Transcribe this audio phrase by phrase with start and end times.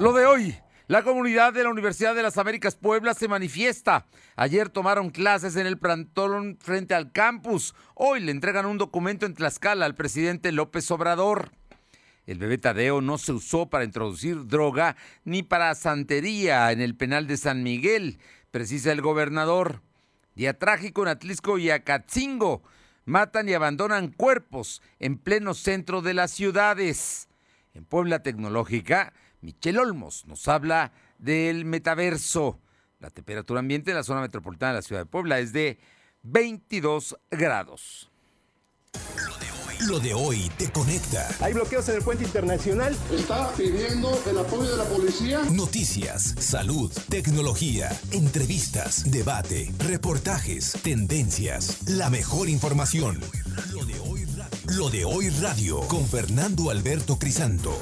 [0.00, 0.56] Lo de hoy.
[0.86, 4.06] La comunidad de la Universidad de las Américas Puebla se manifiesta.
[4.34, 7.74] Ayer tomaron clases en el plantón frente al campus.
[7.94, 11.52] Hoy le entregan un documento en Tlaxcala al presidente López Obrador.
[12.24, 17.26] El bebé Tadeo no se usó para introducir droga ni para santería en el penal
[17.26, 18.18] de San Miguel,
[18.50, 19.82] precisa el gobernador.
[20.34, 22.62] Día trágico en Atlisco y Acatzingo.
[23.04, 27.28] Matan y abandonan cuerpos en pleno centro de las ciudades.
[27.74, 32.60] En Puebla Tecnológica, Michel Olmos nos habla del metaverso.
[32.98, 35.78] La temperatura ambiente en la zona metropolitana de la ciudad de Puebla es de
[36.22, 38.10] 22 grados.
[39.86, 41.26] Lo de hoy te conecta.
[41.40, 42.94] Hay bloqueos en el puente internacional.
[43.10, 45.40] Está pidiendo el apoyo de la policía.
[45.50, 53.20] Noticias, salud, tecnología, entrevistas, debate, reportajes, tendencias, la mejor información.
[53.72, 54.26] Lo de hoy,
[54.66, 57.80] Lo de hoy radio con Fernando Alberto Crisanto.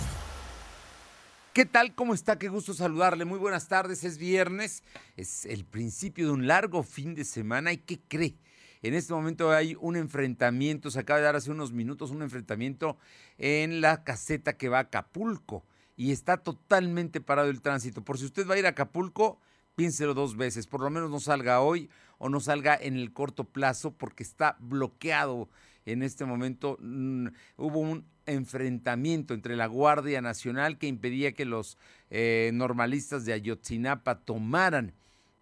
[1.58, 1.92] ¿Qué tal?
[1.92, 2.38] ¿Cómo está?
[2.38, 3.24] Qué gusto saludarle.
[3.24, 4.04] Muy buenas tardes.
[4.04, 4.84] Es viernes.
[5.16, 7.72] Es el principio de un largo fin de semana.
[7.72, 8.36] ¿Y qué cree?
[8.80, 12.96] En este momento hay un enfrentamiento, se acaba de dar hace unos minutos un enfrentamiento
[13.38, 15.64] en la caseta que va a Acapulco
[15.96, 18.04] y está totalmente parado el tránsito.
[18.04, 19.40] Por si usted va a ir a Acapulco,
[19.74, 23.42] piénselo dos veces, por lo menos no salga hoy o no salga en el corto
[23.42, 25.48] plazo porque está bloqueado
[25.86, 26.78] en este momento.
[26.80, 31.78] Mm, hubo un enfrentamiento entre la Guardia Nacional que impedía que los
[32.10, 34.94] eh, normalistas de Ayotzinapa tomaran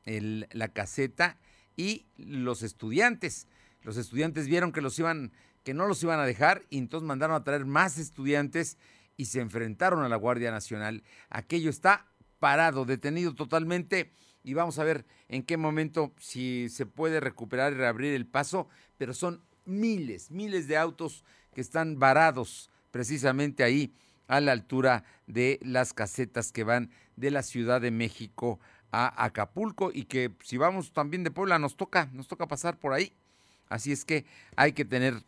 [0.06, 1.36] la caseta
[1.76, 3.48] y los estudiantes.
[3.82, 5.32] Los estudiantes vieron que los iban,
[5.64, 8.78] que no los iban a dejar y entonces mandaron a traer más estudiantes
[9.16, 11.02] y se enfrentaron a la Guardia Nacional.
[11.28, 12.06] Aquello está
[12.38, 14.12] parado, detenido totalmente
[14.44, 18.68] y vamos a ver en qué momento si se puede recuperar y reabrir el paso,
[18.96, 23.92] pero son miles, miles de autos que están varados precisamente ahí
[24.26, 28.58] a la altura de las casetas que van de la Ciudad de México
[28.90, 32.94] a Acapulco y que si vamos también de Puebla nos toca, nos toca pasar por
[32.94, 33.12] ahí.
[33.68, 34.24] Así es que
[34.56, 35.22] hay que tener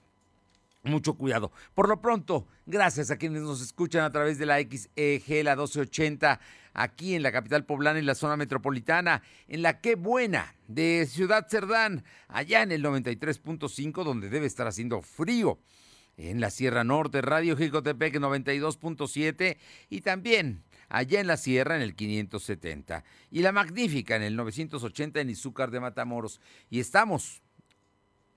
[0.83, 1.53] mucho cuidado.
[1.75, 6.41] Por lo pronto, gracias a quienes nos escuchan a través de la XEG, la 1280,
[6.73, 11.47] aquí en la capital poblana y la zona metropolitana, en la que buena de Ciudad
[11.51, 15.59] Cerdán, allá en el 93.5, donde debe estar haciendo frío
[16.19, 19.57] en la Sierra Norte, Radio Jicotepec 92.7
[19.89, 25.21] y también allá en la Sierra en el 570 y la Magnífica en el 980
[25.21, 26.41] en Izúcar de Matamoros.
[26.69, 27.41] Y estamos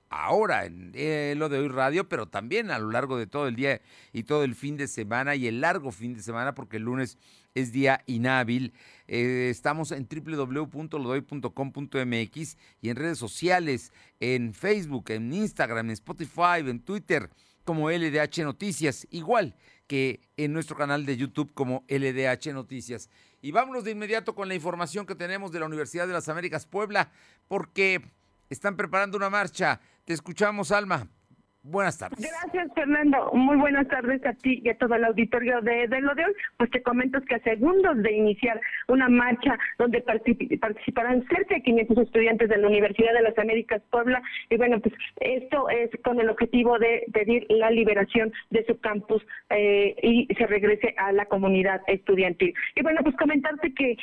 [0.10, 3.56] ahora en eh, lo de hoy radio, pero también a lo largo de todo el
[3.56, 3.82] día
[4.14, 7.18] y todo el fin de semana y el largo fin de semana porque el lunes
[7.56, 8.74] es día inhábil.
[9.08, 16.80] Eh, estamos en www.lodoy.com.mx y en redes sociales, en Facebook, en Instagram, en Spotify, en
[16.82, 17.32] Twitter
[17.64, 19.56] como LDH Noticias, igual
[19.88, 23.10] que en nuestro canal de YouTube como LDH Noticias.
[23.42, 26.66] Y vámonos de inmediato con la información que tenemos de la Universidad de las Américas
[26.66, 27.12] Puebla,
[27.48, 28.02] porque
[28.50, 29.82] están preparando una marcha.
[30.06, 31.10] Te escuchamos, Alma.
[31.64, 32.20] Buenas tardes.
[32.20, 33.30] Gracias, Fernando.
[33.34, 36.34] Muy buenas tardes a ti y a todo el auditorio de, de lo de hoy.
[36.58, 41.98] Pues te comento que a segundos de iniciar una marcha donde participarán cerca de 500
[42.00, 44.24] estudiantes de la Universidad de las Américas Puebla.
[44.50, 49.24] Y bueno, pues esto es con el objetivo de pedir la liberación de su campus
[49.52, 52.56] eh, y se regrese a la comunidad estudiantil.
[52.76, 53.98] Y bueno, pues comentarte que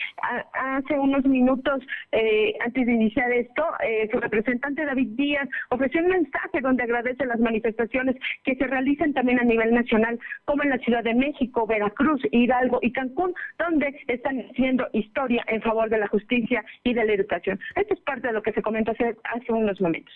[0.53, 1.83] hace unos minutos,
[2.13, 7.27] eh, antes de iniciar esto, eh, su representante David Díaz ofreció un mensaje donde agradece
[7.27, 11.67] las manifestaciones que se realizan también a nivel nacional, como en la Ciudad de México,
[11.67, 17.05] Veracruz, Hidalgo y Cancún, donde están haciendo historia en favor de la justicia y de
[17.05, 17.59] la educación.
[17.75, 20.15] Esto es parte de lo que se comentó hace, hace unos momentos.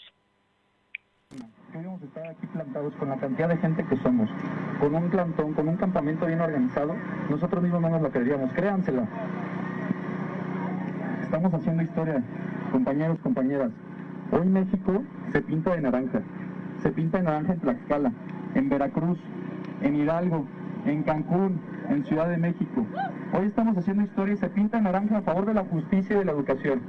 [1.72, 4.28] Queremos estar aquí plantados con la cantidad de gente que somos,
[4.78, 6.94] con un plantón, con un campamento bien organizado,
[7.30, 9.08] nosotros mismos no nos lo creeríamos, créanselo.
[11.22, 12.22] Estamos haciendo historia,
[12.70, 13.70] compañeros, compañeras.
[14.32, 16.20] Hoy México se pinta de naranja
[16.82, 18.12] se pinta en naranja en Tlaxcala,
[18.54, 19.18] en Veracruz,
[19.82, 20.46] en Hidalgo,
[20.84, 22.84] en Cancún, en Ciudad de México.
[23.32, 26.24] Hoy estamos haciendo historia y se pinta naranja a favor de la justicia y de
[26.24, 26.82] la educación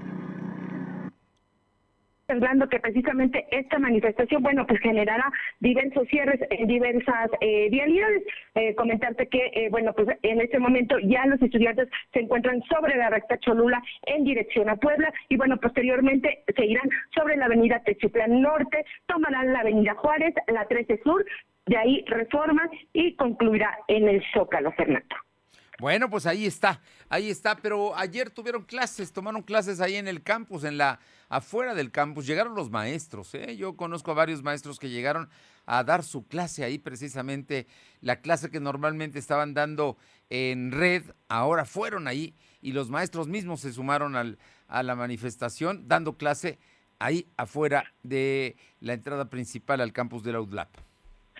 [2.69, 8.23] que precisamente esta manifestación, bueno, pues generará diversos cierres en diversas eh, vialidades.
[8.55, 12.95] Eh, comentarte que, eh, bueno, pues en este momento ya los estudiantes se encuentran sobre
[12.95, 18.41] la recta Cholula en dirección a Puebla y, bueno, posteriormente seguirán sobre la avenida Techiplán
[18.41, 21.25] Norte, tomarán la avenida Juárez, la 13 Sur,
[21.65, 25.15] de ahí Reforma y concluirá en el Zócalo, Fernando.
[25.79, 30.21] Bueno, pues ahí está, ahí está, pero ayer tuvieron clases, tomaron clases ahí en el
[30.21, 30.99] campus, en la
[31.29, 33.55] afuera del campus, llegaron los maestros, ¿eh?
[33.57, 35.29] yo conozco a varios maestros que llegaron
[35.65, 37.67] a dar su clase ahí precisamente,
[38.01, 39.97] la clase que normalmente estaban dando
[40.29, 44.37] en red, ahora fueron ahí y los maestros mismos se sumaron al,
[44.67, 46.59] a la manifestación dando clase
[46.99, 50.69] ahí afuera de la entrada principal al campus de la UDLAP.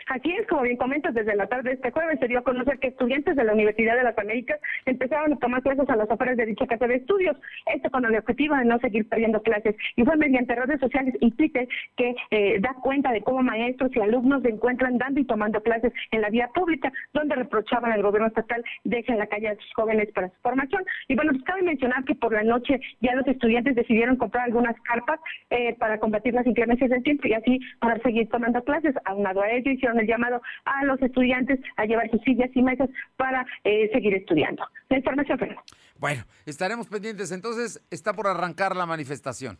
[0.07, 2.79] Así es, como bien comentas, desde la tarde de este jueves se dio a conocer
[2.79, 6.37] que estudiantes de la Universidad de las Américas empezaron a tomar clases a las afueras
[6.37, 7.37] de dicha casa de estudios.
[7.73, 9.75] Esto con el objetivo de no seguir perdiendo clases.
[9.95, 13.99] Y fue mediante redes sociales y Twitter que eh, da cuenta de cómo maestros y
[13.99, 18.27] alumnos se encuentran dando y tomando clases en la vía pública, donde reprochaban al gobierno
[18.27, 20.83] estatal dejen la calle a sus jóvenes para su formación.
[21.07, 24.79] Y bueno, pues cabe mencionar que por la noche ya los estudiantes decidieron comprar algunas
[24.81, 25.19] carpas
[25.49, 28.95] eh, para combatir las inclemencias del tiempo y así poder seguir tomando clases.
[29.05, 32.89] Aunado a ello, hicieron el llamado a los estudiantes a llevar sus sillas y mesas
[33.17, 34.63] para eh, seguir estudiando.
[34.89, 35.63] La información, Fernando.
[35.97, 37.31] Bueno, estaremos pendientes.
[37.31, 39.57] Entonces, está por arrancar la manifestación.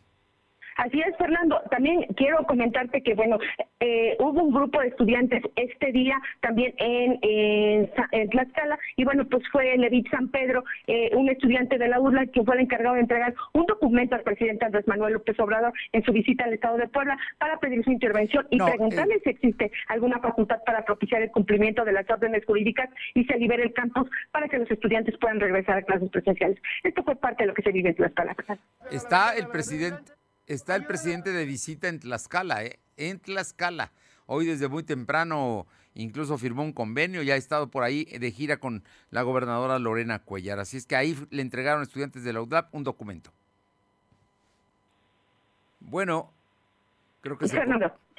[0.76, 1.60] Así es, Fernando.
[1.70, 3.38] También quiero comentarte que, bueno,
[3.80, 9.42] eh, hubo un grupo de estudiantes este día también en, en, Tlaxcala y, bueno, pues
[9.52, 13.02] fue Levit San Pedro, eh, un estudiante de la URLA que fue el encargado de
[13.02, 16.88] entregar un documento al presidente Andrés Manuel López Obrador en su visita al Estado de
[16.88, 21.30] Puebla para pedir su intervención y preguntarle eh, si existe alguna facultad para propiciar el
[21.30, 25.40] cumplimiento de las órdenes jurídicas y se libere el campus para que los estudiantes puedan
[25.40, 26.58] regresar a clases presenciales.
[26.82, 28.34] Esto fue parte de lo que se vive en Tlaxcala.
[28.90, 32.78] Está el presidente está el presidente de visita en Tlaxcala, ¿eh?
[32.96, 33.92] en Tlaxcala.
[34.26, 38.58] Hoy desde muy temprano incluso firmó un convenio, ya ha estado por ahí de gira
[38.58, 40.58] con la gobernadora Lorena Cuellar.
[40.58, 43.32] Así es que ahí le entregaron a estudiantes de la UDAP un documento.
[45.80, 46.32] Bueno,
[47.20, 47.60] creo que se...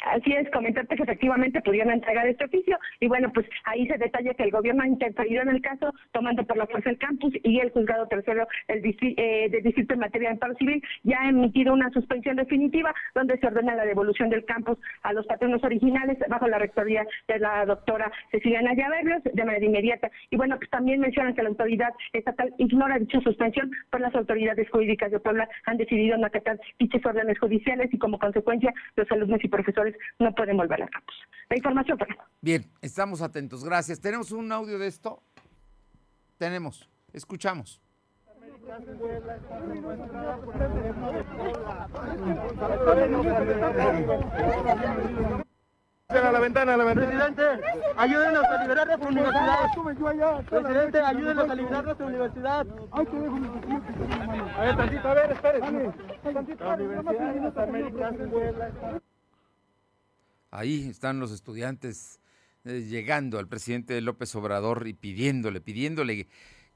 [0.03, 4.33] Así es, comentarte que efectivamente pudieron entregar este oficio y bueno, pues ahí se detalla
[4.33, 7.59] que el gobierno ha interferido en el caso, tomando por la fuerza el campus y
[7.59, 11.73] el juzgado tercero el eh, del distrito en materia de amparo civil ya ha emitido
[11.73, 16.47] una suspensión definitiva donde se ordena la devolución del campus a los patronos originales bajo
[16.47, 18.89] la rectoría de la doctora Cecilia Naya
[19.23, 20.11] de manera inmediata.
[20.29, 24.69] Y bueno, pues también mencionan que la autoridad estatal ignora dicha suspensión, pues las autoridades
[24.69, 29.43] jurídicas de Puebla han decidido no acatar dichas órdenes judiciales y como consecuencia los alumnos
[29.43, 29.84] y profesores
[30.19, 31.15] no pueden volver a campus.
[31.49, 33.63] La información, para Bien, estamos atentos.
[33.63, 33.99] Gracias.
[33.99, 35.21] ¿Tenemos un audio de esto?
[36.37, 36.89] Tenemos.
[37.13, 37.81] Escuchamos.
[46.07, 47.07] A la ventana, a la ventana.
[47.07, 47.43] Presidente,
[47.97, 50.45] ayúdenos a liberar nuestra universidad.
[50.49, 52.67] Presidente, ayúdenos a liberar nuestra universidad.
[52.91, 53.35] Ay, que dejo
[54.57, 55.59] A ver, tantito, a ver, espere.
[56.33, 57.67] Tantito, la Universidad
[60.55, 62.21] Ahí están los estudiantes
[62.63, 66.27] eh, llegando al presidente López Obrador y pidiéndole, pidiéndole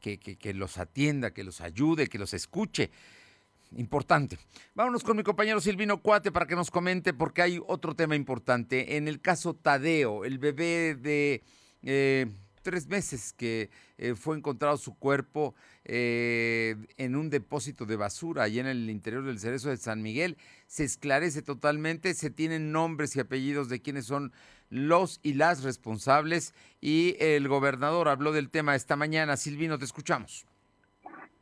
[0.01, 2.91] que, que, los atienda, que los ayude, que los escuche.
[3.77, 4.37] Importante.
[4.75, 8.97] Vámonos con mi compañero Silvino Cuate para que nos comente porque hay otro tema importante.
[8.97, 11.43] En el caso Tadeo, el bebé de
[11.83, 12.25] eh,
[12.61, 18.61] tres meses que eh, fue encontrado su cuerpo eh, en un depósito de basura allá
[18.61, 20.37] en el interior del Cerezo de San Miguel.
[20.67, 24.31] Se esclarece totalmente, se tienen nombres y apellidos de quienes son
[24.69, 29.37] los y las responsables y el gobernador habló del tema esta mañana.
[29.37, 30.45] Silvino, te escuchamos.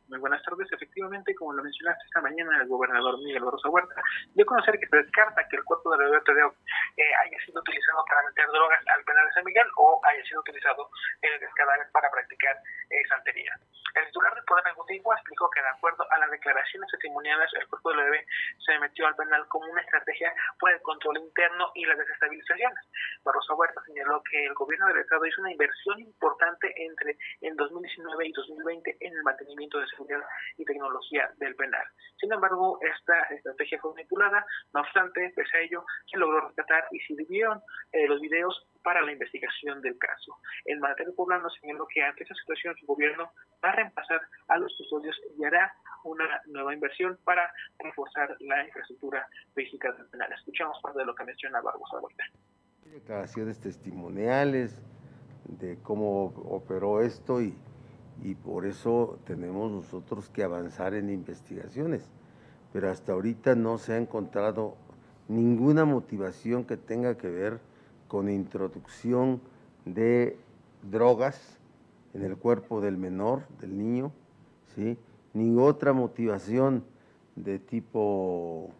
[0.08, 0.68] Muy buenas tardes.
[0.98, 4.02] Efectivamente, como lo mencionaste esta mañana, el gobernador Miguel Barroso Huerta
[4.34, 7.60] dio a conocer que se descarta que el cuerpo de Roberto de eh, haya sido
[7.60, 10.90] utilizado para meter drogas al penal de San Miguel o haya sido utilizado
[11.22, 12.56] en el cadáver para practicar
[12.90, 13.54] eh, santería.
[13.94, 17.90] El titular del Poder Ejecutivo explicó que, de acuerdo a las declaraciones testimoniales, el cuerpo
[17.90, 18.26] del bebé
[18.66, 22.78] se metió al penal como una estrategia por el control interno y las desestabilizaciones.
[23.22, 28.26] Barroso Huerta señaló que el gobierno del Estado hizo una inversión importante entre el 2019
[28.26, 30.22] y 2020 en el mantenimiento de seguridad
[30.56, 30.87] y tecnología
[31.38, 31.86] del penal.
[32.20, 36.98] Sin embargo, esta estrategia fue manipulada, no obstante, pese a ello, se logró rescatar y
[37.00, 37.60] se vieron
[37.92, 40.36] eh, los videos para la investigación del caso.
[40.64, 43.30] El mandatario poblano señaló que ante esta situación su gobierno
[43.64, 45.72] va a reemplazar a los custodios y hará
[46.04, 50.32] una nueva inversión para reforzar la infraestructura física del penal.
[50.32, 52.24] Escuchamos parte de lo que menciona Barbosa Huerta.
[52.84, 54.82] Declaraciones testimoniales
[55.44, 57.54] de cómo operó esto y,
[58.22, 62.08] y por eso tenemos nosotros que avanzar en investigaciones.
[62.72, 64.74] Pero hasta ahorita no se ha encontrado
[65.28, 67.60] ninguna motivación que tenga que ver
[68.08, 69.40] con introducción
[69.84, 70.38] de
[70.90, 71.58] drogas
[72.14, 74.12] en el cuerpo del menor, del niño,
[74.74, 74.98] ¿sí?
[75.34, 76.84] ni otra motivación
[77.36, 78.70] de tipo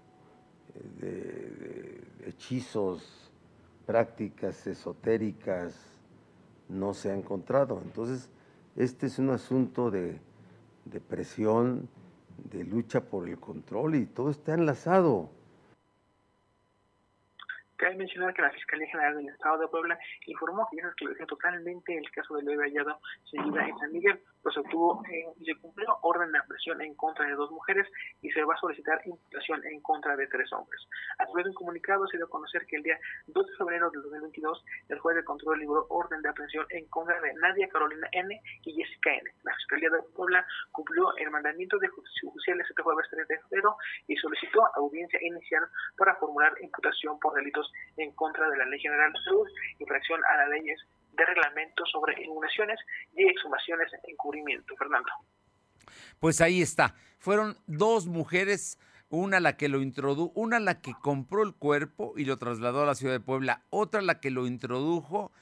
[1.00, 3.30] de, hechizos,
[3.86, 5.74] prácticas esotéricas,
[6.68, 7.80] no se ha encontrado.
[7.82, 8.28] Entonces,
[8.78, 10.20] Este es un asunto de,
[10.84, 11.88] de presión,
[12.48, 15.30] de lucha por el control y todo está enlazado.
[17.78, 21.26] Cabe mencionar que la Fiscalía General del Estado de Puebla informó que ya se esclareció
[21.26, 22.98] totalmente el caso de Leo hallado
[23.30, 27.24] sin vida en San Miguel, pues obtuvo eh, se cumplió orden de presión en contra
[27.26, 27.86] de dos mujeres
[28.20, 30.80] y se va a solicitar imputación en contra de tres hombres.
[31.18, 33.90] A través de un comunicado se dio a conocer que el día 2 de febrero
[33.90, 38.08] del 2022 el juez de control libró orden de aprehensión en contra de Nadia Carolina
[38.10, 39.30] N y Jessica N.
[39.44, 43.76] La Fiscalía de Puebla cumplió el mandamiento de judiciales este jueves 3 de febrero
[44.08, 45.62] y solicitó audiencia inicial
[45.96, 49.48] para formular imputación por delitos en contra de la Ley General de Salud,
[49.78, 50.78] infracción a las leyes
[51.12, 52.78] de reglamento sobre inhumaciones
[53.14, 54.74] y exhumaciones en encubrimiento.
[54.76, 55.10] Fernando.
[56.20, 56.94] Pues ahí está.
[57.18, 62.24] Fueron dos mujeres, una la que lo introdujo, una la que compró el cuerpo y
[62.24, 65.32] lo trasladó a la ciudad de Puebla, otra la que lo introdujo,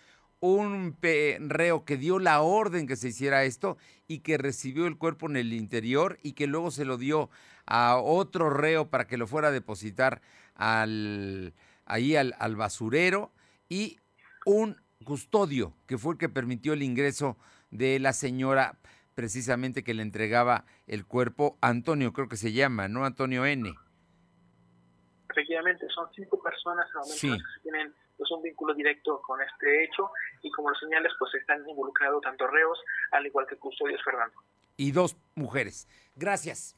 [0.40, 5.26] un reo que dio la orden que se hiciera esto y que recibió el cuerpo
[5.28, 7.30] en el interior y que luego se lo dio
[7.66, 10.20] a otro reo para que lo fuera a depositar
[10.54, 11.52] al,
[11.86, 13.32] ahí al, al basurero
[13.68, 13.98] y
[14.44, 17.36] un custodio que fue el que permitió el ingreso
[17.70, 18.78] de la señora
[19.16, 23.04] precisamente que le entregaba el cuerpo Antonio, creo que se llama, ¿no?
[23.04, 23.74] Antonio N.
[25.30, 26.86] Efectivamente, son cinco personas
[27.20, 30.10] que tienen pues, un vínculo directo con este hecho
[30.42, 32.78] y como lo señales, pues están involucrados tanto reos
[33.12, 34.36] al igual que custodios Fernando.
[34.76, 35.88] Y dos mujeres.
[36.14, 36.76] Gracias.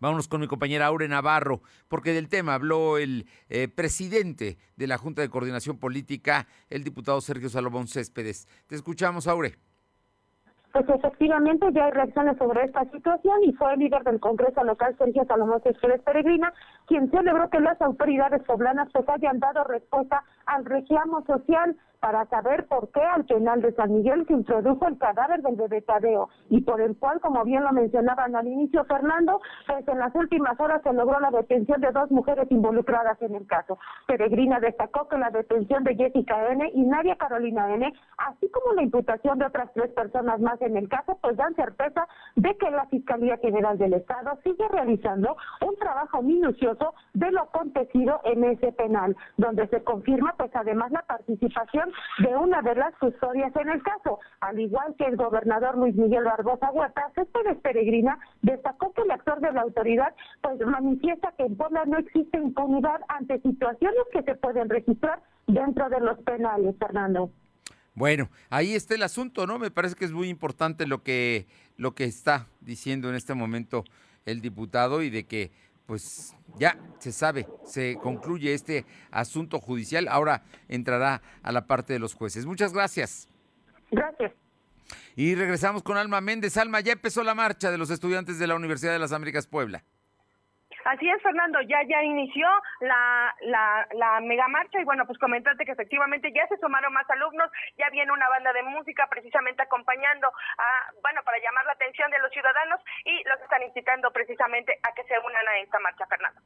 [0.00, 4.98] Vámonos con mi compañera Aure Navarro, porque del tema habló el eh, presidente de la
[4.98, 8.46] Junta de Coordinación Política, el diputado Sergio Salomón Céspedes.
[8.66, 9.56] Te escuchamos, Aure.
[10.72, 14.94] Pues efectivamente ya hay reacciones sobre esta situación y fue el líder del Congreso local,
[14.98, 16.52] Sergio Salomón Céspedes Peregrina,
[16.86, 22.66] quien celebró que las autoridades poblanas pues hayan dado respuesta al reclamo social para saber
[22.66, 26.62] por qué al penal de San Miguel se introdujo el cadáver del bebé Tadeo y
[26.62, 30.82] por el cual, como bien lo mencionaban al inicio Fernando, pues en las últimas horas
[30.82, 33.78] se logró la detención de dos mujeres involucradas en el caso.
[34.06, 36.70] Peregrina destacó que la detención de Jessica N.
[36.74, 40.88] y Nadia Carolina N., así como la imputación de otras tres personas más en el
[40.88, 46.22] caso, pues dan certeza de que la Fiscalía General del Estado sigue realizando un trabajo
[46.22, 52.36] minucioso de lo acontecido en ese penal, donde se confirma pues además la participación de
[52.36, 54.18] una de las custodias en el caso.
[54.40, 59.40] Al igual que el gobernador Luis Miguel Barbosa Huerta, Céspedes Peregrina destacó que el actor
[59.40, 64.34] de la autoridad pues manifiesta que en Puebla no existe impunidad ante situaciones que se
[64.36, 67.30] pueden registrar dentro de los penales, Fernando.
[67.94, 69.58] Bueno, ahí está el asunto, ¿no?
[69.58, 73.84] Me parece que es muy importante lo que, lo que está diciendo en este momento
[74.26, 75.50] el diputado y de que
[75.90, 80.06] pues ya se sabe, se concluye este asunto judicial.
[80.06, 82.46] Ahora entrará a la parte de los jueces.
[82.46, 83.26] Muchas gracias.
[83.90, 84.30] Gracias.
[85.16, 86.56] Y regresamos con Alma Méndez.
[86.58, 89.82] Alma, ya empezó la marcha de los estudiantes de la Universidad de las Américas Puebla.
[90.84, 92.46] Así es, Fernando, ya ya inició
[92.80, 97.08] la, la, la mega marcha y bueno, pues comentarte que efectivamente ya se sumaron más
[97.10, 102.10] alumnos, ya viene una banda de música precisamente acompañando a, bueno, para llamar la atención
[102.10, 106.06] de los ciudadanos y los están incitando precisamente a que se unan a esta marcha,
[106.06, 106.40] Fernando.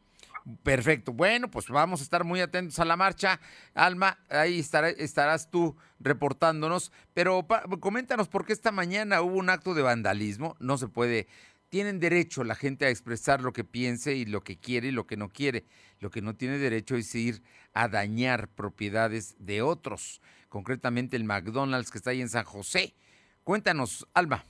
[0.63, 3.41] Perfecto, bueno, pues vamos a estar muy atentos a la marcha.
[3.75, 7.47] Alma, ahí estarás tú reportándonos, pero
[7.81, 11.29] coméntanos por qué esta mañana hubo un acto de vandalismo, no se puede
[11.75, 15.09] tienen derecho la gente a expresar lo que piense y lo que quiere y lo
[15.09, 15.65] que no quiere.
[15.99, 21.91] Lo que no tiene derecho es ir a dañar propiedades de otros, concretamente el McDonald's
[21.91, 22.95] que está ahí en San José.
[23.43, 24.45] Cuéntanos, Alma.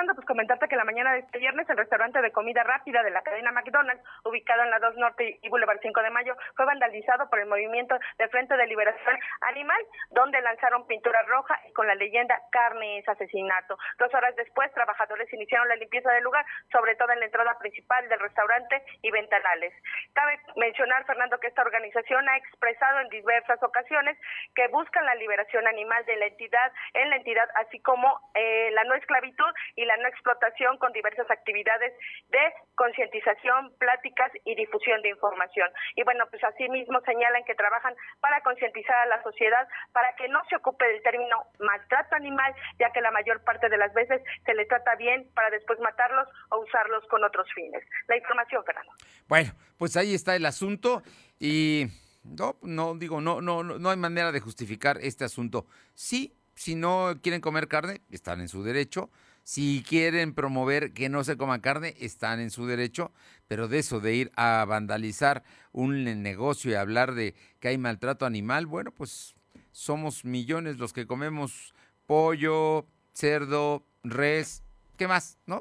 [0.00, 0.14] Fernando.
[0.14, 3.22] Pues comentarte que la mañana de este viernes el restaurante de comida rápida de la
[3.22, 7.38] cadena McDonald's, ubicado en la 2 Norte y Boulevard 5 de Mayo, fue vandalizado por
[7.38, 9.80] el movimiento de Frente de Liberación Animal,
[10.10, 13.76] donde lanzaron pintura roja con la leyenda carne es asesinato.
[13.98, 18.08] Dos horas después, trabajadores iniciaron la limpieza del lugar, sobre todo en la entrada principal
[18.08, 19.74] del restaurante y ventanales.
[20.14, 24.16] Cabe mencionar, Fernando, que esta organización ha expresado en diversas ocasiones
[24.54, 28.84] que buscan la liberación animal de la entidad, en la entidad, así como eh, la
[28.84, 31.92] no esclavitud y la no explotación con diversas actividades
[32.28, 32.40] de
[32.74, 35.68] concientización, pláticas y difusión de información.
[35.96, 40.40] Y bueno, pues asimismo señalan que trabajan para concientizar a la sociedad para que no
[40.48, 44.54] se ocupe del término maltrato animal, ya que la mayor parte de las veces se
[44.54, 47.82] le trata bien para después matarlos o usarlos con otros fines.
[48.08, 48.92] La información, Fernando.
[49.28, 51.02] Bueno, pues ahí está el asunto
[51.38, 51.86] y
[52.24, 55.66] no, no digo, no, no, no hay manera de justificar este asunto.
[55.94, 59.10] Sí, si no quieren comer carne, están en su derecho.
[59.50, 63.10] Si quieren promover que no se coma carne, están en su derecho,
[63.48, 65.42] pero de eso de ir a vandalizar
[65.72, 69.34] un negocio y hablar de que hay maltrato animal, bueno, pues
[69.72, 71.74] somos millones los que comemos
[72.06, 74.62] pollo, cerdo, res,
[74.96, 75.36] ¿qué más?
[75.46, 75.60] ¿No?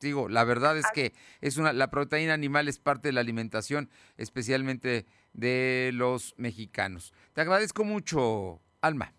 [0.00, 3.90] Digo, la verdad es que es una, la proteína animal es parte de la alimentación,
[4.16, 7.12] especialmente de los mexicanos.
[7.34, 9.12] Te agradezco mucho, Alma.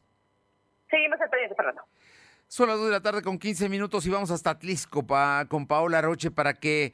[0.89, 1.84] Seguimos al pendiente, Fernando.
[2.56, 5.06] Son las 2 de la tarde con 15 minutos y vamos hasta Atlisco
[5.50, 6.94] con Paola Roche para que,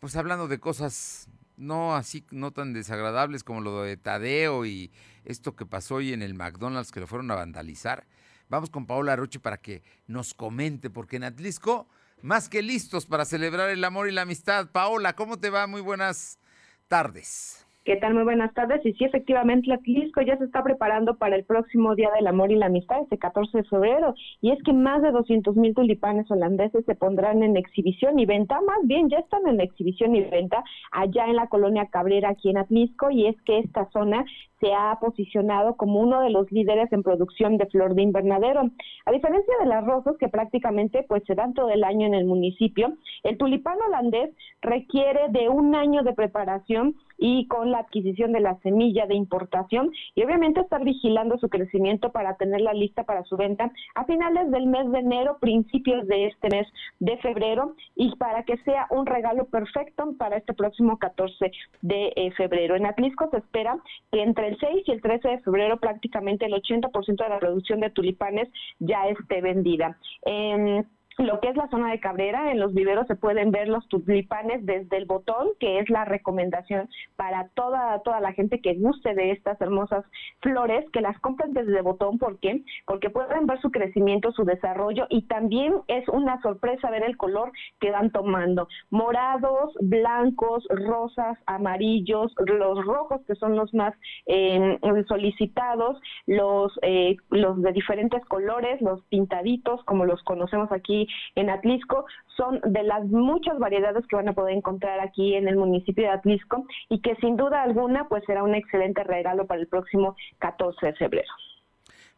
[0.00, 4.92] pues hablando de cosas no así, no tan desagradables como lo de Tadeo y
[5.24, 8.06] esto que pasó hoy en el McDonald's que lo fueron a vandalizar.
[8.50, 11.88] Vamos con Paola Roche para que nos comente, porque en Atlisco,
[12.20, 14.68] más que listos para celebrar el amor y la amistad.
[14.72, 15.66] Paola, ¿cómo te va?
[15.66, 16.38] Muy buenas
[16.86, 17.66] tardes.
[17.88, 18.12] ¿Qué tal?
[18.12, 18.84] Muy buenas tardes.
[18.84, 22.56] Y sí, efectivamente, Atlisco ya se está preparando para el próximo Día del Amor y
[22.56, 24.14] la Amistad, este 14 de febrero.
[24.42, 28.60] Y es que más de 200 mil tulipanes holandeses se pondrán en exhibición y venta,
[28.60, 32.58] más bien ya están en exhibición y venta allá en la colonia Cabrera, aquí en
[32.58, 33.10] Atlisco.
[33.10, 34.26] Y es que esta zona
[34.60, 38.68] se ha posicionado como uno de los líderes en producción de flor de invernadero.
[39.06, 42.26] A diferencia de las rosas que prácticamente pues se dan todo el año en el
[42.26, 42.92] municipio,
[43.22, 44.30] el tulipán holandés
[44.60, 49.90] requiere de un año de preparación y con la adquisición de la semilla de importación
[50.14, 54.66] y obviamente estar vigilando su crecimiento para tenerla lista para su venta a finales del
[54.66, 56.66] mes de enero, principios de este mes
[57.00, 61.50] de febrero y para que sea un regalo perfecto para este próximo 14
[61.82, 62.76] de eh, febrero.
[62.76, 63.78] En Atlisco se espera
[64.12, 67.80] que entre el 6 y el 13 de febrero prácticamente el 80% de la producción
[67.80, 68.48] de tulipanes
[68.78, 69.98] ya esté vendida.
[70.22, 70.86] En
[71.18, 74.64] lo que es la zona de Cabrera, en los viveros se pueden ver los tulipanes
[74.64, 79.32] desde el botón, que es la recomendación para toda, toda la gente que guste de
[79.32, 80.04] estas hermosas
[80.40, 82.62] flores, que las compren desde botón, ¿por qué?
[82.86, 87.50] Porque pueden ver su crecimiento, su desarrollo y también es una sorpresa ver el color
[87.80, 88.68] que van tomando.
[88.90, 93.92] Morados, blancos, rosas, amarillos, los rojos que son los más
[94.26, 101.50] eh, solicitados, los, eh, los de diferentes colores, los pintaditos como los conocemos aquí en
[101.50, 106.04] Atlisco son de las muchas variedades que van a poder encontrar aquí en el municipio
[106.04, 110.16] de Atlisco y que sin duda alguna pues será un excelente regalo para el próximo
[110.38, 111.32] 14 de febrero.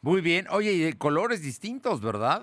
[0.02, 2.42] Muy bien, oye, y colores distintos, ¿verdad?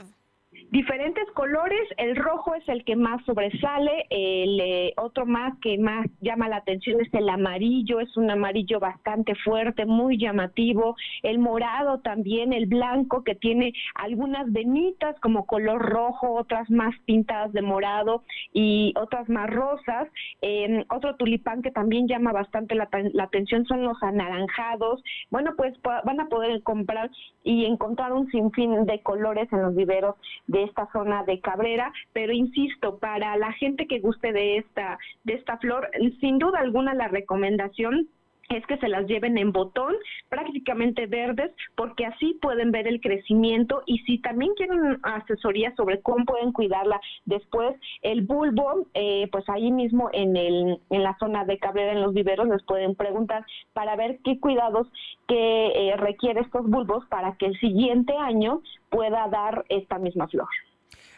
[0.71, 6.07] Diferentes colores, el rojo es el que más sobresale, el eh, otro más que más
[6.21, 11.99] llama la atención es el amarillo, es un amarillo bastante fuerte, muy llamativo, el morado
[11.99, 18.23] también, el blanco que tiene algunas venitas como color rojo, otras más pintadas de morado
[18.53, 20.07] y otras más rosas,
[20.41, 25.73] em, otro tulipán que también llama bastante la, la atención son los anaranjados, bueno pues
[25.83, 27.09] van a poder comprar
[27.43, 30.15] y encontrar un sinfín de colores en los viveros
[30.47, 35.33] de esta zona de Cabrera, pero insisto, para la gente que guste de esta de
[35.33, 38.07] esta flor, sin duda alguna la recomendación
[38.49, 39.95] es que se las lleven en botón,
[40.29, 46.25] prácticamente verdes, porque así pueden ver el crecimiento y si también quieren asesoría sobre cómo
[46.25, 51.57] pueden cuidarla después, el bulbo, eh, pues ahí mismo en, el, en la zona de
[51.57, 54.87] Cabrera, en los viveros, les pueden preguntar para ver qué cuidados
[55.27, 60.47] que eh, requiere estos bulbos para que el siguiente año pueda dar esta misma flor.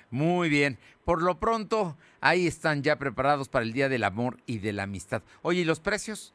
[0.10, 0.80] Muy bien.
[1.06, 4.84] Por lo pronto, ahí están ya preparados para el Día del Amor y de la
[4.84, 5.22] Amistad.
[5.44, 6.34] Oye, ¿y los precios?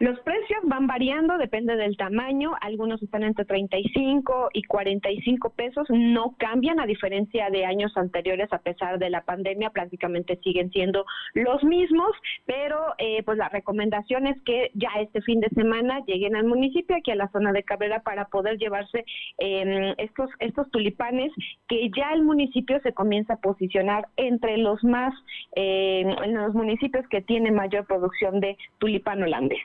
[0.00, 2.52] Los precios van variando, depende del tamaño.
[2.60, 5.86] Algunos están entre 35 y 45 pesos.
[5.88, 11.04] No cambian a diferencia de años anteriores, a pesar de la pandemia, prácticamente siguen siendo
[11.34, 12.10] los mismos.
[12.44, 16.96] Pero eh, pues la recomendación es que ya este fin de semana lleguen al municipio,
[16.96, 19.04] aquí a la zona de Cabrera, para poder llevarse
[19.38, 21.32] eh, estos, estos tulipanes
[21.68, 25.14] que ya el municipio se comienza a posicionar entre los más,
[25.54, 29.60] eh, en los municipios que tienen mayor producción de tulipán holandés.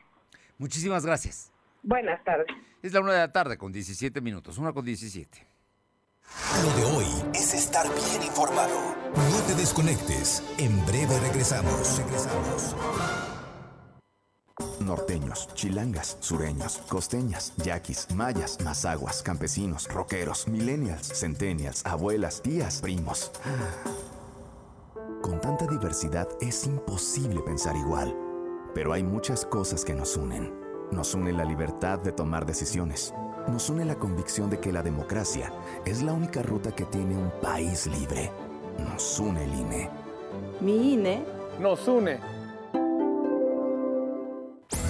[0.60, 1.52] Muchísimas gracias.
[1.82, 2.48] Buenas tardes.
[2.84, 5.48] Es la una de la tarde con 17 minutos, una con 17.
[6.64, 8.96] Lo de hoy es estar bien informado.
[9.16, 10.44] No te desconectes.
[10.58, 11.98] En breve regresamos.
[11.98, 12.76] Regresamos.
[14.82, 23.32] Norteños, chilangas, sureños, costeñas, yaquis, mayas, mazaguas, campesinos, rockeros, millennials, centennials, abuelas, tías, primos.
[25.22, 28.29] Con tanta diversidad es imposible pensar igual.
[28.74, 30.54] Pero hay muchas cosas que nos unen.
[30.92, 33.14] Nos une la libertad de tomar decisiones.
[33.48, 35.52] Nos une la convicción de que la democracia
[35.86, 38.32] es la única ruta que tiene un país libre.
[38.78, 39.90] Nos une el INE.
[40.62, 41.24] Mi INE
[41.60, 42.39] nos une.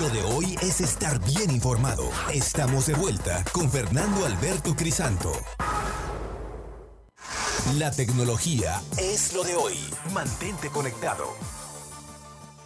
[0.00, 2.10] Lo de hoy es estar bien informado.
[2.32, 5.32] Estamos de vuelta con Fernando Alberto Crisanto.
[7.78, 9.74] La tecnología es lo de hoy.
[10.12, 11.24] Mantente conectado.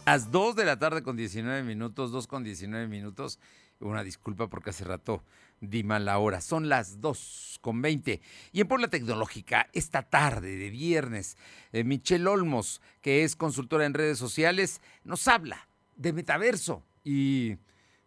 [0.07, 3.39] Las 2 de la tarde con 19 minutos, 2 con 19 minutos.
[3.81, 5.23] Una disculpa porque hace rato
[5.61, 6.41] di mal la hora.
[6.41, 8.23] Son las 2 con 20.
[8.53, 11.37] Y en Por la Tecnológica, esta tarde de viernes,
[11.73, 16.88] eh, Michelle Olmos, que es consultora en redes sociales, nos habla de metaverso.
[17.11, 17.57] Y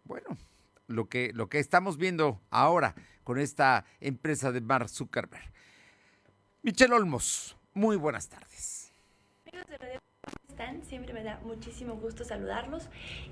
[0.04, 0.36] bueno,
[0.86, 5.42] lo que, lo que estamos viendo ahora con esta empresa de Mark Zuckerberg.
[6.62, 8.92] Michelle Olmos, muy buenas tardes.
[10.52, 10.84] Están?
[10.84, 12.88] Siempre me da muchísimo gusto saludarlos.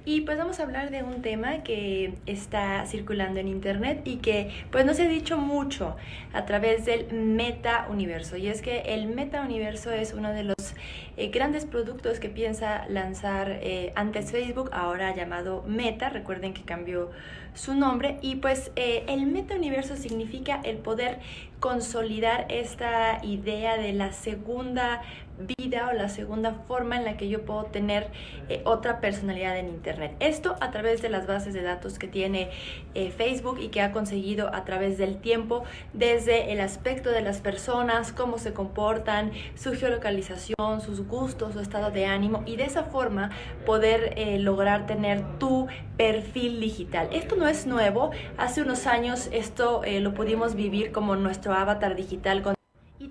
[0.06, 4.50] Y pues vamos a hablar de un tema que está circulando en internet y que
[4.70, 5.96] pues no se ha dicho mucho
[6.32, 8.38] a través del meta universo.
[8.38, 10.74] Y es que el meta universo es uno de los
[11.18, 16.08] eh, grandes productos que piensa lanzar eh, antes Facebook, ahora llamado Meta.
[16.08, 17.10] Recuerden que cambió
[17.52, 18.18] su nombre.
[18.22, 21.18] Y pues eh, el meta universo significa el poder
[21.58, 25.02] consolidar esta idea de la segunda
[25.46, 28.08] vida o la segunda forma en la que yo puedo tener
[28.48, 30.14] eh, otra personalidad en Internet.
[30.20, 32.50] Esto a través de las bases de datos que tiene
[32.94, 37.40] eh, Facebook y que ha conseguido a través del tiempo, desde el aspecto de las
[37.40, 42.84] personas, cómo se comportan, su geolocalización, sus gustos, su estado de ánimo y de esa
[42.84, 43.30] forma
[43.66, 47.08] poder eh, lograr tener tu perfil digital.
[47.12, 52.42] Esto no es nuevo, hace unos años esto lo pudimos vivir como nuestro avatar digital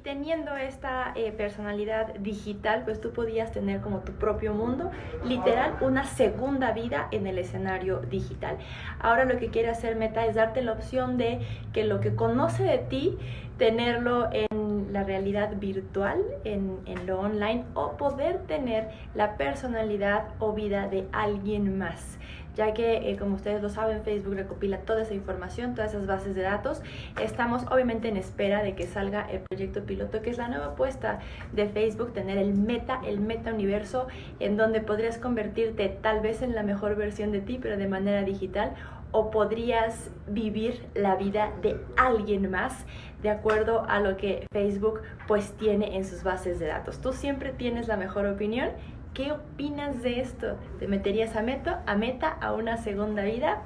[0.10, 4.90] teniendo esta eh, personalidad digital, pues tú podías tener como tu propio mundo,
[5.24, 8.58] literal, una segunda vida en el escenario digital.
[9.00, 11.42] Ahora lo que quiere hacer Meta es darte la opción de
[11.74, 13.20] que lo que conoce de ti,
[13.60, 20.54] tenerlo en la realidad virtual, en, en lo online, o poder tener la personalidad o
[20.54, 22.19] vida de alguien más
[22.56, 26.36] ya que eh, como ustedes lo saben Facebook recopila toda esa información, todas esas bases
[26.36, 26.82] de datos.
[27.22, 31.20] Estamos obviamente en espera de que salga el proyecto piloto, que es la nueva apuesta
[31.54, 34.08] de Facebook, tener el meta, el meta universo,
[34.40, 38.24] en donde podrías convertirte tal vez en la mejor versión de ti, pero de manera
[38.24, 38.76] digital
[39.12, 42.86] o podrías vivir la vida de alguien más
[43.24, 47.02] de acuerdo a lo que Facebook pues tiene en sus bases de datos.
[47.02, 48.70] Tú siempre tienes la mejor opinión
[49.14, 50.58] ¿Qué opinas de esto?
[50.80, 53.64] ¿Te meterías a meta, a meta, a una segunda vida?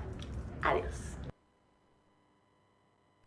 [0.61, 1.17] Adiós.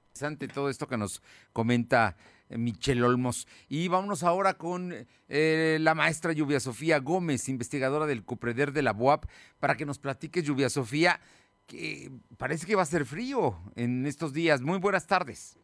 [0.08, 2.16] Interesante todo esto que nos comenta
[2.48, 3.46] eh, Michelle Olmos.
[3.68, 4.94] Y vámonos ahora con
[5.28, 9.26] eh, la maestra Lluvia Sofía Gómez, investigadora del CUPREDER de la UAP,
[9.60, 11.20] para que nos platique, Lluvia Sofía,
[11.66, 14.62] que parece que va a ser frío en estos días.
[14.62, 15.58] Muy buenas tardes.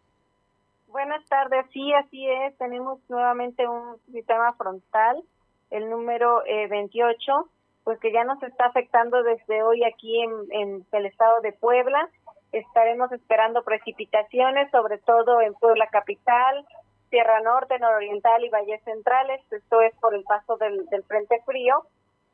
[0.89, 2.57] Buenas tardes, sí, así es.
[2.59, 5.25] Tenemos nuevamente un sistema frontal
[5.73, 7.49] el número eh, 28,
[7.85, 12.09] pues que ya nos está afectando desde hoy aquí en, el estado de Puebla.
[12.53, 16.67] Estaremos esperando precipitaciones, sobre todo en Puebla capital,
[17.09, 19.41] Sierra Norte, Nororiental y Valles Centrales.
[19.51, 21.87] Esto es por el paso del, del frente frío.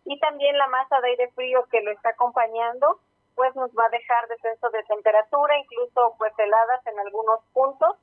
[0.04, 2.98] Y también la masa de aire frío que lo está acompañando,
[3.36, 7.96] pues nos va a dejar descenso de temperatura, incluso pues heladas en algunos puntos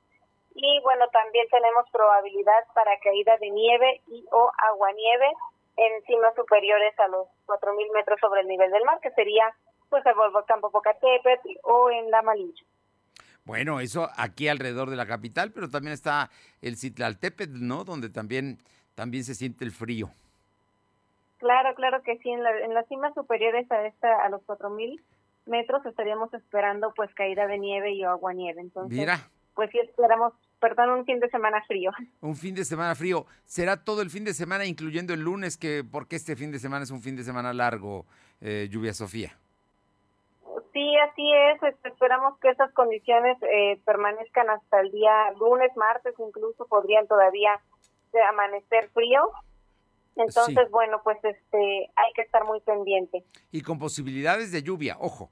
[0.55, 5.27] y bueno, también tenemos probabilidad para caída de nieve y o aguanieve
[5.77, 9.53] en cimas superiores a los 4.000 metros sobre el nivel del mar, que sería
[9.89, 12.65] pues el volcán Popocatépetl o en la Malinche.
[13.43, 17.83] Bueno, eso aquí alrededor de la capital, pero también está el Citlaltépetl, ¿no?
[17.83, 18.57] Donde también,
[18.95, 20.09] también se siente el frío.
[21.37, 22.31] Claro, claro que sí.
[22.31, 24.99] En, en las cimas superiores a esta a los 4.000
[25.45, 28.61] metros estaríamos esperando pues caída de nieve y o aguanieve.
[28.61, 29.19] Entonces, Mira.
[29.53, 30.33] pues sí esperamos
[30.65, 31.91] perdón, un fin de semana frío.
[32.21, 33.27] Un fin de semana frío.
[33.45, 36.83] ¿Será todo el fin de semana, incluyendo el lunes, que porque este fin de semana
[36.83, 38.07] es un fin de semana largo,
[38.41, 39.37] eh, Lluvia Sofía?
[40.73, 41.61] Sí, así es.
[41.61, 47.59] Este, esperamos que esas condiciones eh, permanezcan hasta el día lunes, martes, incluso podrían todavía
[48.31, 49.21] amanecer frío.
[50.15, 53.23] Entonces, bueno, pues este hay que estar muy pendiente.
[53.51, 55.29] Y con posibilidades de lluvia, ojo.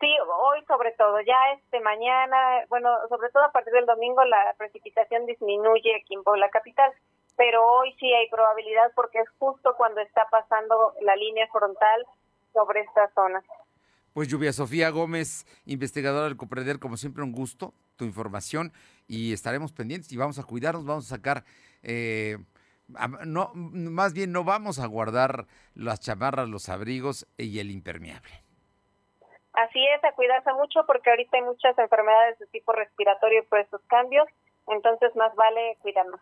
[0.00, 4.54] Sí, hoy sobre todo, ya este mañana, bueno, sobre todo a partir del domingo la
[4.56, 6.90] precipitación disminuye aquí en Puebla Capital,
[7.36, 12.06] pero hoy sí hay probabilidad porque es justo cuando está pasando la línea frontal
[12.54, 13.42] sobre esta zona.
[14.14, 18.72] Pues Lluvia Sofía Gómez, investigadora del Copreder, como siempre un gusto, tu información
[19.06, 21.44] y estaremos pendientes y vamos a cuidarnos, vamos a sacar,
[21.82, 22.38] eh,
[23.26, 28.49] no, más bien no vamos a guardar las chamarras, los abrigos y el impermeable.
[29.60, 33.82] Así es, a cuidarse mucho porque ahorita hay muchas enfermedades de tipo respiratorio por estos
[33.88, 34.26] cambios,
[34.68, 36.20] entonces más vale cuidarnos.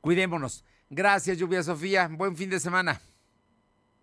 [0.00, 0.64] Cuidémonos.
[0.88, 2.08] Gracias, Lluvia Sofía.
[2.10, 3.00] Buen fin de semana.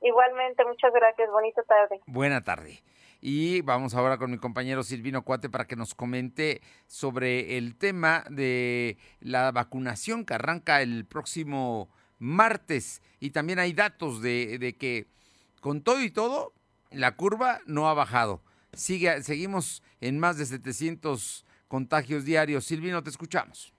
[0.02, 1.30] Igualmente, muchas gracias.
[1.32, 2.02] Bonita tarde.
[2.06, 2.84] Buena tarde.
[3.20, 8.24] Y vamos ahora con mi compañero Silvino Cuate para que nos comente sobre el tema
[8.30, 13.02] de la vacunación que arranca el próximo martes.
[13.20, 15.08] Y también hay datos de, de que
[15.62, 16.54] con todo y todo,
[16.92, 18.42] la curva no ha bajado.
[18.74, 22.66] Sigue, seguimos en más de 700 contagios diarios.
[22.66, 23.74] Silvino, te escuchamos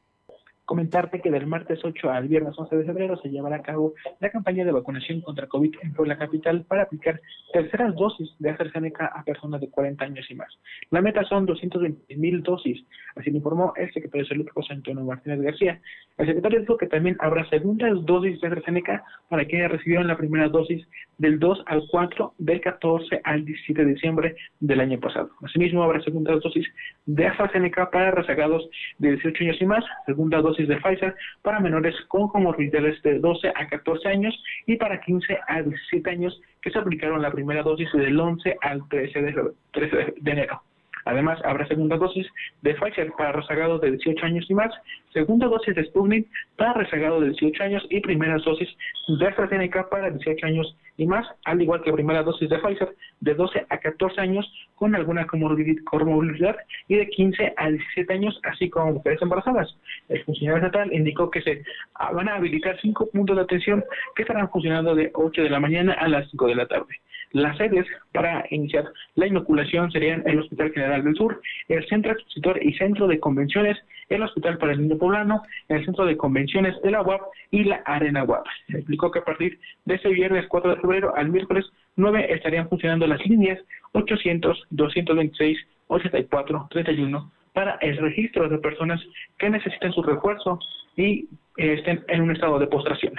[0.65, 4.31] comentarte que del martes 8 al viernes 11 de febrero se llevará a cabo la
[4.31, 7.21] campaña de vacunación contra COVID en Puebla Capital para aplicar
[7.53, 10.49] terceras dosis de AstraZeneca a personas de 40 años y más.
[10.91, 12.85] La meta son 220 mil dosis,
[13.17, 15.81] así lo informó el secretario de Salud José Antonio Martínez García.
[16.17, 20.49] El secretario dijo que también habrá segundas dosis de AstraZeneca para quienes recibieron la primera
[20.49, 20.87] dosis
[21.19, 25.31] del 2 al 4 del 14 al 17 de diciembre del año pasado.
[25.43, 26.67] Asimismo, habrá segundas dosis
[27.07, 31.95] de AstraZeneca para rezagados de 18 años y más, segunda dosis de Pfizer para menores
[32.09, 34.35] con comorbilidades de 12 a 14 años
[34.67, 38.89] y para 15 a 17 años que se aplicaron la primera dosis del 11 al
[38.89, 40.63] 13 de, 13 de enero.
[41.05, 42.27] Además, habrá segunda dosis
[42.63, 44.73] de Pfizer para rezagados de 18 años y más,
[45.13, 48.69] segunda dosis de Sputnik para rezagados de 18 años y primera dosis
[49.09, 53.35] de AstraZeneca para 18 años y más, al igual que primera dosis de Pfizer de
[53.35, 56.57] 12 a 14 años con alguna comorbilidad
[56.89, 59.77] y de 15 a 17 años, así como mujeres embarazadas.
[60.09, 61.65] El funcionario estatal indicó que se
[62.13, 65.95] van a habilitar cinco puntos de atención que estarán funcionando de 8 de la mañana
[65.95, 67.01] a las 5 de la tarde.
[67.33, 72.63] Las sedes para iniciar la inoculación serían el Hospital General del Sur, el Centro Expositor
[72.63, 76.91] y Centro de Convenciones, el Hospital para el Niño Poblano, el Centro de Convenciones de
[76.91, 78.47] la UAP y la Arena UAP.
[78.69, 81.65] Explicó que a partir de ese viernes 4 de febrero al miércoles
[81.97, 83.59] 9 estarían funcionando las líneas
[83.93, 89.01] 800, 226, 84, 31 para el registro de personas
[89.39, 90.59] que necesiten su refuerzo
[90.97, 93.15] y eh, estén en un estado de postración.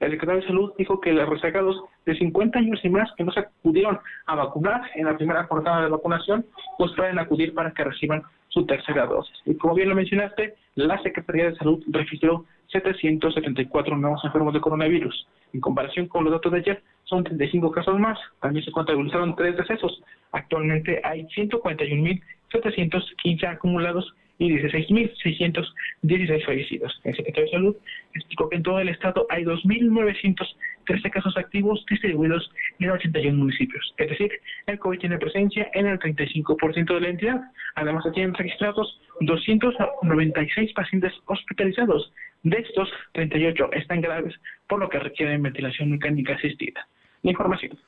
[0.00, 3.32] El secretario de Salud dijo que los rezagados de 50 años y más que no
[3.32, 6.44] se acudieron a vacunar en la primera jornada de vacunación,
[6.78, 9.36] pues pueden acudir para que reciban su tercera dosis.
[9.46, 15.26] Y como bien lo mencionaste, la Secretaría de Salud registró 774 nuevos enfermos de coronavirus.
[15.52, 18.18] En comparación con los datos de ayer, son 35 casos más.
[18.40, 20.02] También se contabilizaron tres decesos.
[20.32, 27.00] Actualmente hay 141.715 acumulados y 16.616 fallecidos.
[27.04, 27.76] El secretario de Salud
[28.14, 33.94] explicó que en todo el estado hay 2.913 casos activos distribuidos en 81 municipios.
[33.96, 34.30] Es decir,
[34.66, 37.40] el COVID tiene presencia en el 35% de la entidad.
[37.76, 42.12] Además, se tienen registrados 296 pacientes hospitalizados.
[42.42, 44.34] De estos, 38 están graves,
[44.68, 46.86] por lo que requieren ventilación mecánica asistida.
[47.22, 47.78] La información.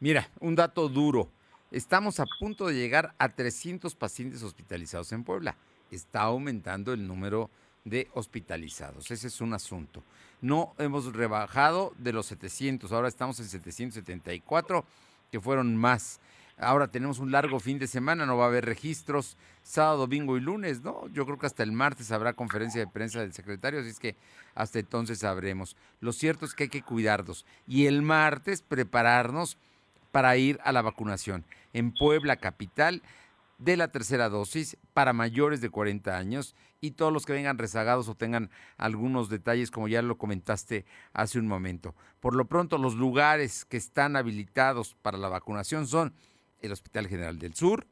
[0.00, 1.28] Mira, un dato duro.
[1.72, 5.56] Estamos a punto de llegar a 300 pacientes hospitalizados en Puebla
[5.96, 7.50] está aumentando el número
[7.84, 9.10] de hospitalizados.
[9.10, 10.02] Ese es un asunto.
[10.40, 14.84] No hemos rebajado de los 700, ahora estamos en 774,
[15.30, 16.20] que fueron más.
[16.58, 20.40] Ahora tenemos un largo fin de semana, no va a haber registros sábado, domingo y
[20.40, 21.08] lunes, ¿no?
[21.08, 24.14] Yo creo que hasta el martes habrá conferencia de prensa del secretario, así es que
[24.54, 25.76] hasta entonces sabremos.
[26.00, 29.56] Lo cierto es que hay que cuidarnos y el martes prepararnos
[30.12, 31.44] para ir a la vacunación.
[31.72, 33.02] En Puebla Capital
[33.58, 38.08] de la tercera dosis para mayores de 40 años y todos los que vengan rezagados
[38.08, 41.94] o tengan algunos detalles, como ya lo comentaste hace un momento.
[42.20, 46.14] Por lo pronto, los lugares que están habilitados para la vacunación son
[46.60, 47.86] el Hospital General del Sur,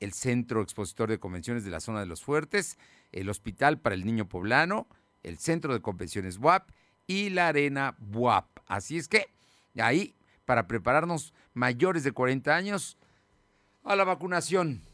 [0.00, 2.78] el Centro Expositor de Convenciones de la Zona de los Fuertes,
[3.12, 4.86] el Hospital para el Niño Poblano,
[5.22, 6.70] el Centro de Convenciones WAP
[7.06, 8.46] y la Arena WAP.
[8.66, 9.26] Así es que
[9.78, 12.96] ahí, para prepararnos mayores de 40 años
[13.84, 14.87] a la vacunación.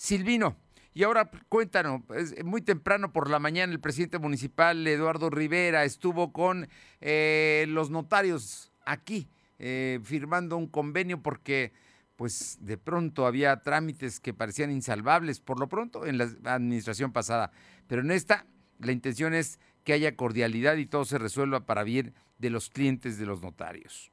[0.00, 0.56] Silvino,
[0.94, 2.00] y ahora cuéntanos,
[2.42, 6.70] muy temprano por la mañana el presidente municipal Eduardo Rivera estuvo con
[7.02, 11.74] eh, los notarios aquí eh, firmando un convenio porque
[12.16, 17.52] pues de pronto había trámites que parecían insalvables por lo pronto en la administración pasada,
[17.86, 18.46] pero en esta
[18.78, 23.18] la intención es que haya cordialidad y todo se resuelva para bien de los clientes
[23.18, 24.09] de los notarios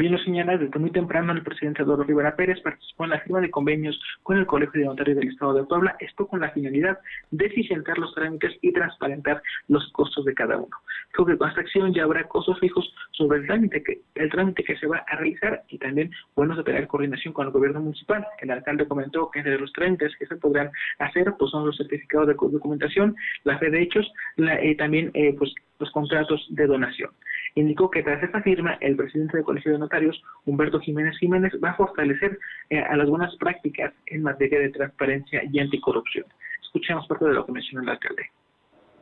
[0.00, 3.42] Bien lo señala, desde muy temprano el presidente Eduardo Rivera Pérez participó en la firma
[3.42, 6.98] de convenios con el Colegio de Notarios del Estado de Puebla, esto con la finalidad
[7.30, 10.74] de eficientar los trámites y transparentar los costos de cada uno.
[11.12, 14.64] Creo que con esta acción ya habrá costos fijos sobre el trámite que el trámite
[14.64, 18.26] que se va a realizar y también bueno de tener coordinación con el gobierno municipal.
[18.38, 22.28] El alcalde comentó que entre los trámites que se podrán hacer pues son los certificados
[22.28, 27.10] de documentación, la fe de hechos, la, y también eh, pues los contratos de donación.
[27.56, 31.70] Indicó que tras esta firma, el presidente del Colegio de Notarios, Humberto Jiménez Jiménez, va
[31.70, 32.38] a fortalecer
[32.68, 36.26] eh, a las buenas prácticas en materia de transparencia y anticorrupción.
[36.62, 38.30] Escuchemos parte de lo que mencionó el alcalde.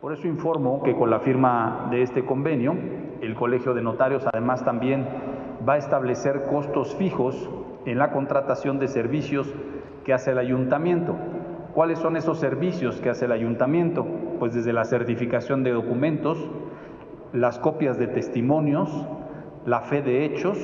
[0.01, 2.77] Por eso informo que con la firma de este convenio,
[3.21, 5.05] el Colegio de Notarios además también
[5.69, 7.51] va a establecer costos fijos
[7.85, 9.53] en la contratación de servicios
[10.05, 11.17] que hace el ayuntamiento.
[11.75, 14.07] ¿Cuáles son esos servicios que hace el ayuntamiento?
[14.39, 16.39] Pues desde la certificación de documentos,
[17.33, 18.91] las copias de testimonios,
[19.67, 20.59] la fe de hechos,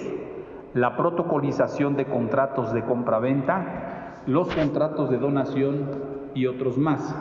[0.75, 5.91] la protocolización de contratos de compraventa, los contratos de donación
[6.35, 7.15] y otros más.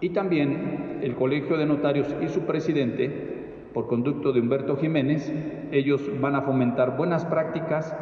[0.00, 5.32] Y también el Colegio de Notarios y su presidente, por conducto de Humberto Jiménez,
[5.70, 7.96] ellos van a fomentar buenas prácticas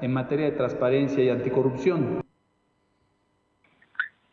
[0.00, 2.22] en materia de transparencia y anticorrupción.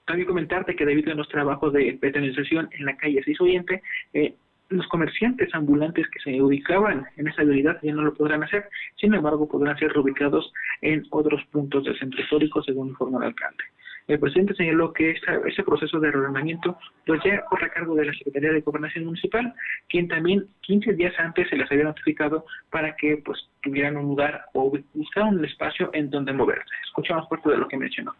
[0.06, 3.82] También comentarte que debido a los trabajos de penalización en la calle 6 Oriente,
[4.13, 4.36] eh,
[4.69, 9.13] los comerciantes ambulantes que se ubicaban en esa habilidad ya no lo podrán hacer, sin
[9.13, 10.51] embargo podrán ser reubicados
[10.82, 13.63] en otros puntos del centro histórico, según informó el alcalde.
[14.08, 18.13] El presidente señaló que ese proceso de reordenamiento pues ya corre a cargo de la
[18.13, 19.51] Secretaría de Gobernación Municipal,
[19.89, 24.45] quien también 15 días antes se les había notificado para que pues tuvieran un lugar
[24.54, 26.69] o buscaran un espacio en donde moverse.
[26.86, 28.13] Escuchamos parte de lo que mencionó.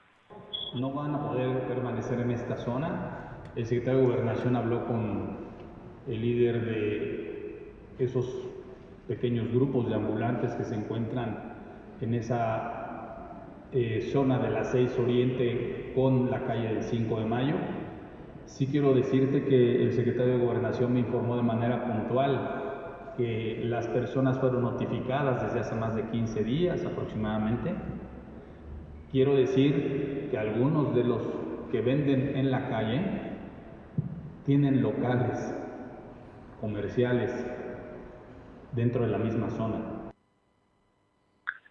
[0.73, 3.38] No van a poder permanecer en esta zona.
[3.55, 5.54] El secretario de Gobernación habló con
[6.07, 8.25] el líder de esos
[9.07, 11.55] pequeños grupos de ambulantes que se encuentran
[12.01, 17.55] en esa eh, zona de la 6 Oriente con la calle del 5 de Mayo.
[18.45, 22.61] Sí quiero decirte que el secretario de Gobernación me informó de manera puntual
[23.17, 27.73] que las personas fueron notificadas desde hace más de 15 días aproximadamente.
[29.11, 31.21] Quiero decir que algunos de los
[31.71, 33.01] que venden en la calle
[34.45, 35.64] tienen locales
[36.59, 37.31] comerciales
[38.73, 40.05] dentro de la misma zona.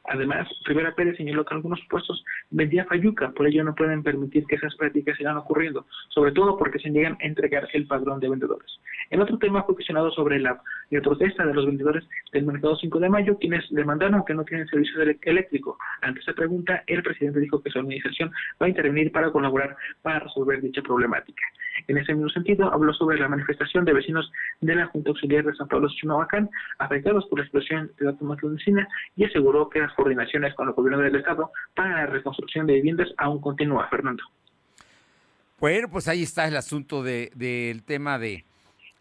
[0.06, 4.56] Además, Rivera Pérez señaló que algunos puestos vendía fayuca, por ello no pueden permitir que
[4.56, 8.78] esas prácticas sigan ocurriendo, sobre todo porque se niegan a entregar el padrón de vendedores.
[9.10, 10.60] El otro tema fue cuestionado sobre la,
[11.02, 15.02] protesta de los vendedores del mercado 5 de mayo, quienes demandaron que no tienen servicio
[15.22, 15.78] eléctrico.
[16.02, 20.20] Ante esta pregunta, el presidente dijo que su administración va a intervenir para colaborar para
[20.20, 21.42] resolver dicha problemática.
[21.86, 25.54] En ese mismo sentido, habló sobre la manifestación de vecinos de la Junta Auxiliar de
[25.54, 29.92] San Pablo Chunabacán, afectados por la explosión de la toma de y aseguró que las
[29.94, 34.22] coordinaciones con el gobierno del Estado para la reconstrucción de viviendas aún continúa, Fernando.
[35.60, 38.44] Bueno, pues ahí está el asunto del tema de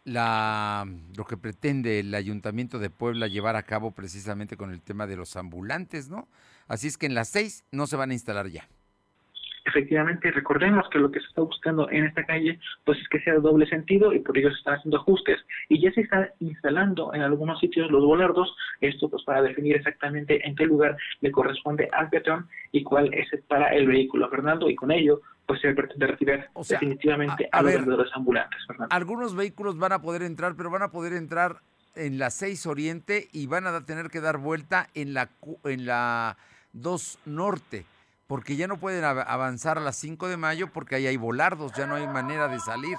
[0.06, 5.08] la lo que pretende el Ayuntamiento de Puebla llevar a cabo precisamente con el tema
[5.08, 6.28] de los ambulantes, ¿no?
[6.68, 8.68] Así es que en las seis no se van a instalar ya
[9.66, 13.36] efectivamente recordemos que lo que se está buscando en esta calle pues es que sea
[13.36, 15.40] doble sentido y por ello se están haciendo ajustes.
[15.70, 20.46] Y ya se está instalando en algunos sitios los volardos, esto pues para definir exactamente
[20.48, 24.76] en qué lugar le corresponde al peatón y cuál es para el vehículo, Fernando, y
[24.76, 28.96] con ello pues se pretende retirar definitivamente a, los vendedores ambulantes, Fernando.
[28.96, 31.58] Algunos vehículos van a poder entrar, pero van a poder entrar
[31.96, 35.30] en la 6 Oriente y van a tener que dar vuelta en la
[35.66, 36.38] en la
[36.74, 37.86] 2 Norte
[38.34, 41.86] porque ya no pueden avanzar a las 5 de mayo porque ahí hay volardos, ya
[41.86, 42.98] no hay manera de salir.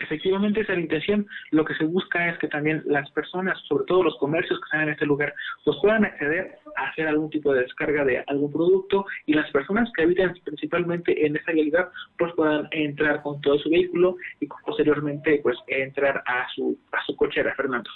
[0.00, 1.28] Efectivamente, esa es la intención.
[1.52, 4.80] Lo que se busca es que también las personas, sobre todo los comercios que están
[4.80, 5.32] en este lugar,
[5.64, 9.88] pues puedan acceder a hacer algún tipo de descarga de algún producto y las personas
[9.94, 15.38] que habitan principalmente en esa realidad, pues puedan entrar con todo su vehículo y posteriormente
[15.44, 17.88] pues entrar a su, a su cochera, Fernando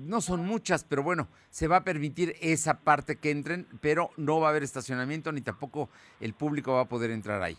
[0.00, 4.40] no son muchas, pero bueno, se va a permitir esa parte que entren, pero no
[4.40, 5.88] va a haber estacionamiento ni tampoco
[6.20, 7.56] el público va a poder entrar ahí.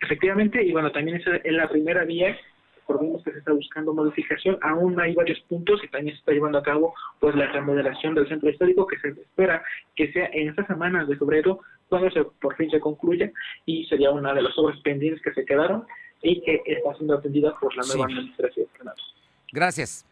[0.00, 2.36] Efectivamente, y bueno, también es en la primera vía,
[2.80, 6.58] recordemos que se está buscando modificación, aún hay varios puntos y también se está llevando
[6.58, 9.64] a cabo pues la remodelación del centro histórico que se espera
[9.96, 13.30] que sea en estas semanas de febrero cuando se por fin se concluya
[13.64, 15.84] y sería una de las obras pendientes que se quedaron
[16.22, 18.66] y que está siendo atendida por la nueva administración.
[19.52, 20.06] Gracias.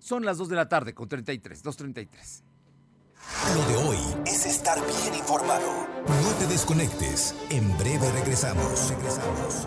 [0.00, 2.42] Son las 2 de la tarde con 33, 2.33.
[3.54, 5.86] Lo de hoy es estar bien informado.
[6.06, 7.34] No te desconectes.
[7.50, 8.90] En breve regresamos.
[8.90, 9.66] Regresamos.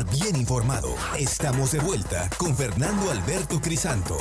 [0.00, 0.88] estar bien informado.
[1.18, 4.16] Estamos de vuelta con Fernando Alberto Crisanto.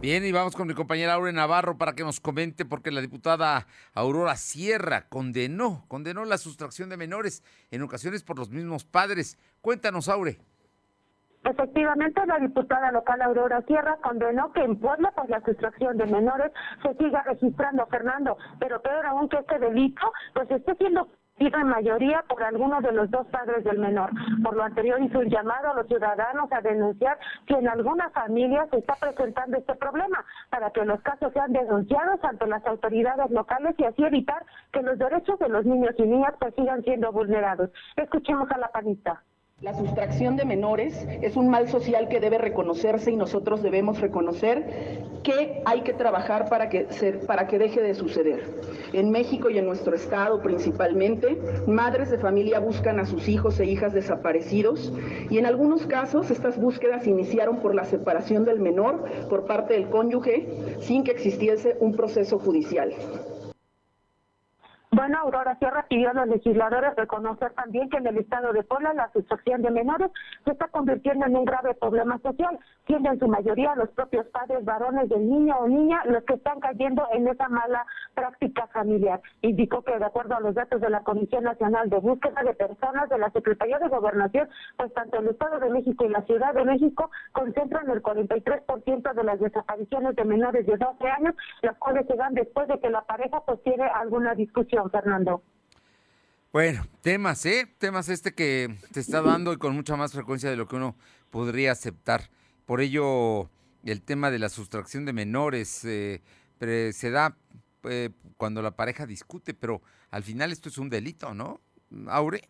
[0.00, 3.66] Bien, y vamos con mi compañera Aure Navarro para que nos comente porque la diputada
[3.94, 9.38] Aurora Sierra condenó, condenó la sustracción de menores en ocasiones por los mismos padres.
[9.60, 10.38] Cuéntanos, Aure.
[11.44, 16.52] Efectivamente, la diputada local Aurora Sierra condenó que en Puebla, pues la sustracción de menores
[16.82, 21.08] se siga registrando, Fernando, pero peor aún que este delito, pues esté siendo
[21.38, 24.10] en mayoría por alguno de los dos padres del menor.
[24.42, 28.68] Por lo anterior hizo un llamado a los ciudadanos a denunciar que en algunas familias
[28.70, 33.74] se está presentando este problema para que los casos sean denunciados ante las autoridades locales
[33.78, 37.70] y así evitar que los derechos de los niños y niñas pues sigan siendo vulnerados.
[37.96, 39.22] Escuchemos a la panista.
[39.62, 45.00] La sustracción de menores es un mal social que debe reconocerse y nosotros debemos reconocer
[45.22, 46.86] que hay que trabajar para que,
[47.26, 48.44] para que deje de suceder.
[48.92, 53.64] En México y en nuestro estado principalmente, madres de familia buscan a sus hijos e
[53.64, 54.92] hijas desaparecidos
[55.30, 59.88] y en algunos casos estas búsquedas iniciaron por la separación del menor por parte del
[59.88, 62.92] cónyuge sin que existiese un proceso judicial.
[64.96, 68.94] Bueno, Aurora Sierra pidió a los legisladores reconocer también que en el estado de Puebla
[68.94, 70.10] la sustracción de menores
[70.42, 74.64] se está convirtiendo en un grave problema social, siendo en su mayoría los propios padres
[74.64, 77.84] varones del niño o niña los que están cayendo en esa mala
[78.14, 79.20] práctica familiar.
[79.42, 83.10] Indicó que de acuerdo a los datos de la Comisión Nacional de Búsqueda de Personas
[83.10, 86.64] de la Secretaría de Gobernación, pues tanto el Estado de México y la Ciudad de
[86.64, 92.16] México concentran el 43% de las desapariciones de menores de 12 años, las cuales se
[92.16, 94.85] dan después de que la pareja pues tiene alguna discusión.
[94.90, 95.42] Fernando.
[96.52, 97.68] Bueno, temas, ¿eh?
[97.78, 100.96] Temas este que se está dando y con mucha más frecuencia de lo que uno
[101.30, 102.30] podría aceptar.
[102.64, 103.50] Por ello,
[103.84, 106.22] el tema de la sustracción de menores eh,
[106.58, 107.36] se da
[107.84, 111.60] eh, cuando la pareja discute, pero al final esto es un delito, ¿no?
[112.08, 112.48] Aure.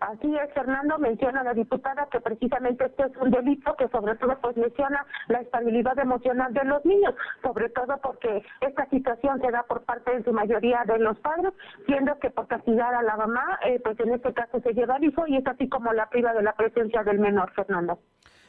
[0.00, 4.38] Así es, Fernando, menciona la diputada que precisamente este es un delito que sobre todo
[4.40, 9.64] pues menciona la estabilidad emocional de los niños, sobre todo porque esta situación se da
[9.64, 11.52] por parte en su mayoría de los padres,
[11.86, 15.04] siendo que por castigar a la mamá, eh, pues en este caso se lleva al
[15.04, 17.98] hijo y es así como la priva de la presencia del menor, Fernando.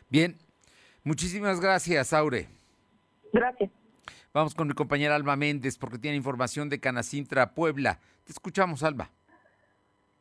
[0.09, 0.37] Bien,
[1.03, 2.47] muchísimas gracias, Aure.
[3.33, 3.71] Gracias.
[4.33, 7.99] Vamos con mi compañera Alba Méndez porque tiene información de Canacintra, Puebla.
[8.23, 9.09] Te escuchamos, Alba.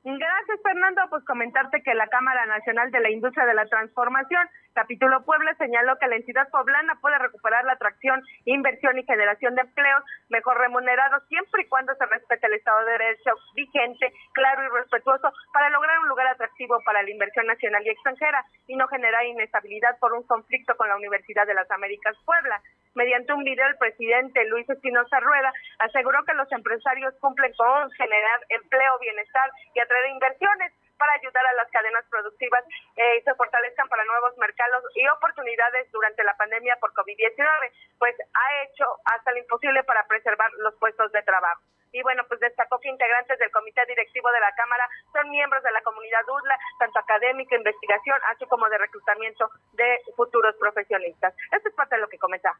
[0.08, 1.02] Gracias, Fernando.
[1.10, 5.98] Pues comentarte que la Cámara Nacional de la Industria de la Transformación, capítulo Puebla, señaló
[5.98, 11.26] que la entidad poblana puede recuperar la atracción, inversión y generación de empleos mejor remunerados
[11.26, 15.98] siempre y cuando se respete el Estado de Derecho vigente, claro y respetuoso para lograr
[15.98, 20.22] un lugar atractivo para la inversión nacional y extranjera y no generar inestabilidad por un
[20.22, 22.62] conflicto con la Universidad de las Américas Puebla.
[22.96, 28.40] Mediante un video, el presidente Luis Espinosa Rueda aseguró que los empresarios cumplen con generar
[28.48, 32.64] empleo, bienestar y atraer inversiones para ayudar a las cadenas productivas
[32.96, 38.62] eh, se fortalezcan para nuevos mercados y oportunidades durante la pandemia por COVID-19, pues ha
[38.64, 41.62] hecho hasta lo imposible para preservar los puestos de trabajo.
[41.92, 45.72] Y bueno, pues destacó que integrantes del comité directivo de la Cámara son miembros de
[45.72, 51.34] la comunidad UDLA, tanto académica, investigación, así como de reclutamiento de futuros profesionistas.
[51.52, 52.52] Esto es parte de lo que comenta.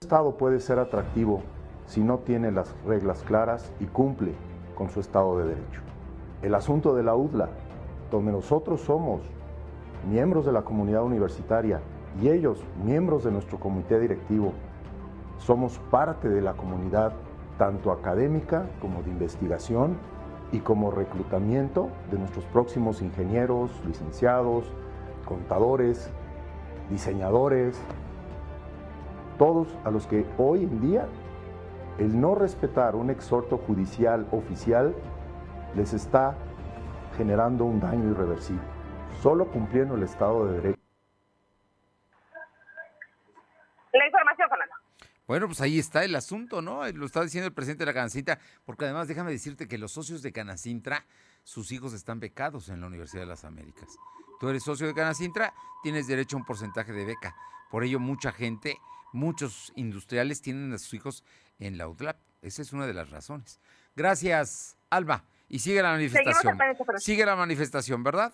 [0.00, 1.44] Estado puede ser atractivo
[1.86, 4.32] si no tiene las reglas claras y cumple
[4.74, 5.83] con su Estado de Derecho.
[6.44, 7.48] El asunto de la UDLA,
[8.10, 9.22] donde nosotros somos
[10.06, 11.80] miembros de la comunidad universitaria
[12.20, 14.52] y ellos miembros de nuestro comité directivo,
[15.38, 17.14] somos parte de la comunidad
[17.56, 19.96] tanto académica como de investigación
[20.52, 24.66] y como reclutamiento de nuestros próximos ingenieros, licenciados,
[25.24, 26.10] contadores,
[26.90, 27.80] diseñadores,
[29.38, 31.06] todos a los que hoy en día
[31.98, 34.94] el no respetar un exhorto judicial oficial
[35.76, 36.36] les está
[37.16, 38.62] generando un daño irreversible,
[39.22, 40.80] solo cumpliendo el Estado de Derecho.
[43.92, 44.74] La información, Fernando.
[45.26, 46.86] Bueno, pues ahí está el asunto, ¿no?
[46.92, 50.22] Lo está diciendo el presidente de la Canacintra, porque además déjame decirte que los socios
[50.22, 51.06] de Canacintra,
[51.44, 53.88] sus hijos están becados en la Universidad de las Américas.
[54.38, 57.34] Tú eres socio de Canacintra, tienes derecho a un porcentaje de beca.
[57.70, 58.76] Por ello, mucha gente,
[59.12, 61.24] muchos industriales tienen a sus hijos
[61.58, 62.18] en la UTLAP.
[62.42, 63.60] Esa es una de las razones.
[63.96, 65.24] Gracias, Alba.
[65.54, 66.58] Y sigue la manifestación.
[66.98, 68.32] Sigue la manifestación, ¿verdad?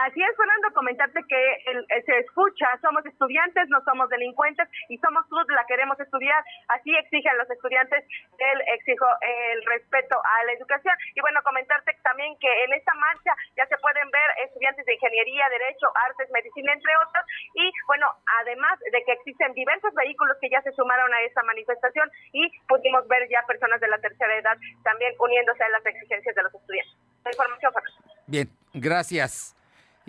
[0.00, 5.28] Así es, Fernando, comentarte que eh, se escucha, somos estudiantes, no somos delincuentes y somos
[5.28, 6.42] tú la queremos estudiar.
[6.68, 8.04] Así exigen los estudiantes
[8.38, 10.96] el exijo el respeto a la educación.
[11.14, 15.44] Y bueno, comentarte también que en esta marcha ya se pueden ver estudiantes de ingeniería,
[15.50, 17.24] derecho, artes, medicina, entre otros.
[17.54, 18.08] Y bueno,
[18.40, 23.06] además de que existen diversos vehículos que ya se sumaron a esta manifestación y pudimos
[23.06, 26.96] ver ya personas de la tercera edad también uniéndose a las exigencias de los estudiantes.
[27.22, 28.00] La información, Fernando.
[28.26, 29.59] Bien, gracias.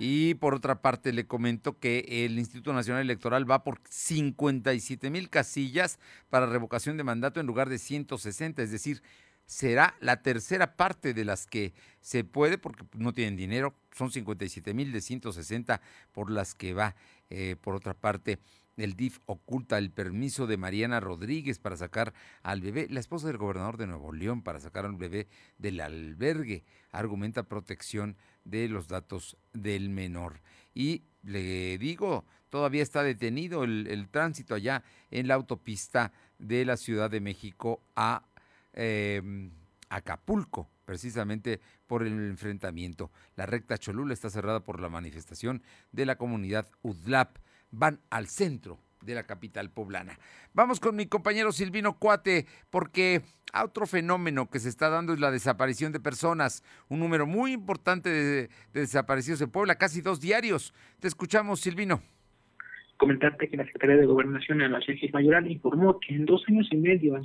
[0.03, 5.29] Y por otra parte, le comento que el Instituto Nacional Electoral va por 57 mil
[5.29, 5.99] casillas
[6.31, 9.03] para revocación de mandato en lugar de 160, es decir,
[9.45, 14.73] será la tercera parte de las que se puede, porque no tienen dinero, son 57
[14.73, 15.81] mil de 160
[16.13, 16.95] por las que va.
[17.29, 18.39] Eh, por otra parte,
[18.77, 23.37] el DIF oculta el permiso de Mariana Rodríguez para sacar al bebé, la esposa del
[23.37, 25.27] gobernador de Nuevo León, para sacar al bebé
[25.59, 26.63] del albergue.
[26.89, 30.41] Argumenta protección de los datos del menor.
[30.73, 37.09] Y le digo, todavía está detenido el, tránsito allá en la autopista de la Ciudad
[37.09, 38.23] de México a
[38.73, 39.51] em,
[39.89, 43.11] Acapulco, precisamente por el enfrentamiento.
[43.35, 45.61] La recta Cholula está cerrada por la manifestación
[45.91, 47.37] de la comunidad UDLAP.
[47.71, 50.17] Van al centro de la capital poblana.
[50.53, 53.21] Vamos con mi compañero Silvino Cuate, porque
[53.53, 58.09] otro fenómeno que se está dando es la desaparición de personas, un número muy importante
[58.09, 60.73] de, desaparecidos en Puebla, casi dos diarios.
[60.99, 62.01] Te escuchamos, Silvino
[63.01, 66.67] comentarte que la Secretaría de Gobernación en la Ciencias Mayoral informó que en dos años
[66.69, 67.23] y medio en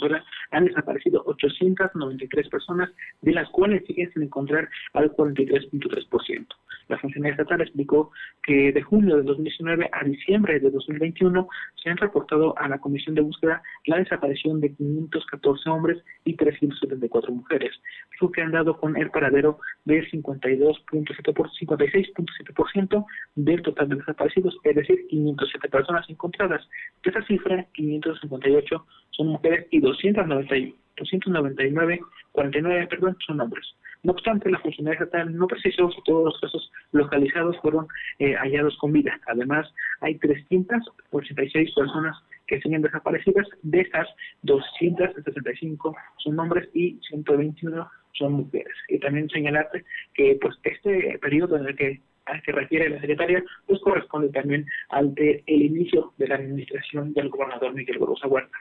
[0.51, 6.47] han desaparecido 893 personas, de las cuales siguen sin encontrar al 43.3%.
[6.89, 8.13] La funcionaria estatal explicó
[8.43, 11.49] que de junio de 2019 a diciembre de 2021
[11.83, 17.33] se han reportado a la Comisión de Búsqueda la desaparición de 514 hombres y 374
[17.33, 17.73] mujeres,
[18.21, 25.09] lo que han dado con el paradero de 56.7% del total de desaparecidos, es decir,
[25.09, 26.65] 507 personas encontradas.
[27.03, 32.01] De esa cifra, 558 son mujeres y 290, 299,
[32.33, 33.67] 49, perdón, son hombres.
[34.07, 37.89] No obstante, la funcionaria estatal no precisó si todos los casos localizados fueron
[38.21, 39.19] eh, hallados con vida.
[39.27, 39.67] Además,
[40.01, 43.49] hay 386 personas que siguen desaparecidas.
[43.65, 44.07] De esas,
[44.43, 48.77] 265 son hombres y 121 son mujeres.
[48.89, 49.85] Y también señalarte
[50.15, 52.01] que pues este periodo en el que
[52.45, 57.29] que refiere la secretaria, pues corresponde también al de el inicio de la administración del
[57.29, 58.57] gobernador Miguel Gorosa Huerta,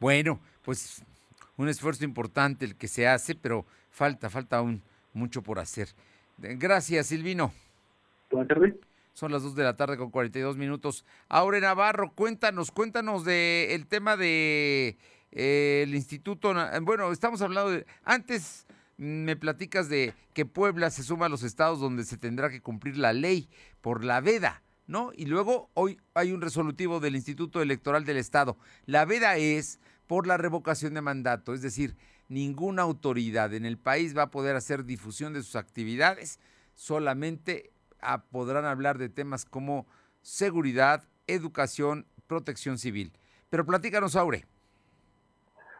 [0.00, 1.04] Bueno, pues
[1.56, 3.64] un esfuerzo importante el que se hace, pero
[3.94, 4.82] falta, falta aún
[5.12, 5.88] mucho por hacer.
[6.36, 7.52] Gracias, Silvino.
[8.30, 8.74] Buenas tardes.
[9.12, 11.04] Son las 2 de la tarde con 42 minutos.
[11.28, 14.98] Aure Navarro, cuéntanos, cuéntanos del el tema de
[15.30, 16.52] eh, el instituto.
[16.82, 17.86] Bueno, estamos hablando de.
[18.02, 18.66] Antes
[18.96, 22.98] me platicas de que Puebla se suma a los estados donde se tendrá que cumplir
[22.98, 23.48] la ley
[23.80, 25.12] por la veda, ¿no?
[25.16, 28.56] Y luego hoy hay un resolutivo del Instituto Electoral del Estado.
[28.86, 29.78] La veda es
[30.08, 31.96] por la revocación de mandato, es decir,
[32.34, 36.40] ninguna autoridad en el país va a poder hacer difusión de sus actividades,
[36.74, 37.72] solamente
[38.30, 39.86] podrán hablar de temas como
[40.20, 43.12] seguridad, educación, protección civil.
[43.48, 44.46] Pero platícanos, Aure.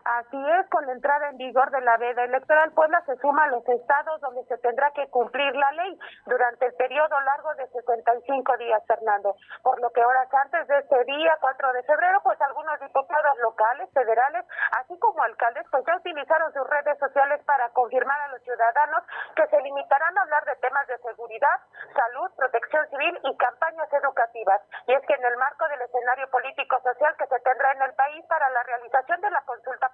[0.04, 3.48] Así es, con la entrada en vigor de la veda electoral, Puebla se suma a
[3.48, 8.56] los estados donde se tendrá que cumplir la ley durante el periodo largo de 65
[8.58, 9.34] días, Fernando.
[9.62, 13.88] Por lo que horas antes de este día, 4 de febrero, pues algunos diputados locales,
[13.94, 14.44] federales,
[14.76, 19.46] así como alcaldes, pues ya utilizaron sus redes sociales para confirmar a los ciudadanos que
[19.46, 21.60] se limitarán a hablar de temas de seguridad,
[21.96, 24.60] salud, protección civil y campañas educativas.
[24.86, 28.22] Y es que en el marco del escenario político-social que se tendrá en el país
[28.26, 29.93] para la realización de la consulta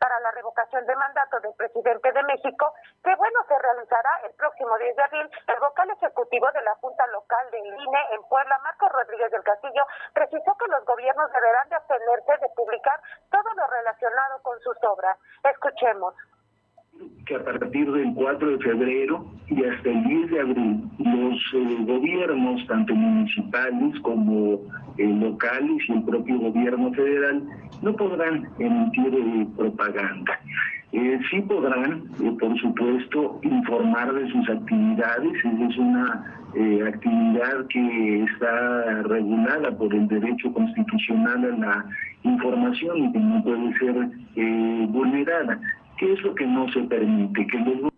[0.00, 4.76] Para la revocación de mandato del presidente de México, que bueno, se realizará el próximo
[4.76, 5.30] 10 de abril.
[5.46, 9.86] El vocal ejecutivo de la Junta Local del INE en Puebla, Marcos Rodríguez del Castillo,
[10.12, 15.16] precisó que los gobiernos deberán de abstenerse de publicar todo lo relacionado con sus obras.
[15.44, 16.14] Escuchemos
[17.26, 21.76] que a partir del 4 de febrero y hasta el 10 de abril los eh,
[21.80, 24.60] gobiernos, tanto municipales como
[24.96, 27.42] eh, locales y el propio gobierno federal,
[27.82, 30.38] no podrán emitir eh, propaganda.
[31.30, 32.04] sí podrán,
[32.38, 36.32] por supuesto, informar de sus actividades, es una
[36.88, 41.84] actividad que está regulada por el derecho constitucional a la
[42.22, 45.60] información y que no puede ser vulnerada.
[45.98, 47.46] ¿Qué es lo que no se permite?
[47.46, 47.92] Que los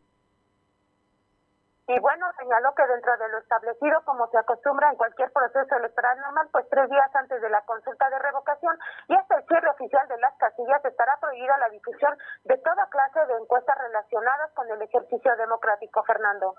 [1.88, 6.20] y bueno, señaló que dentro de lo establecido, como se acostumbra en cualquier proceso electoral
[6.20, 8.76] normal, pues tres días antes de la consulta de revocación
[9.08, 12.12] y hasta el cierre oficial de las casillas estará prohibida la difusión
[12.44, 16.56] de toda clase de encuestas relacionadas con el ejercicio democrático, Fernando.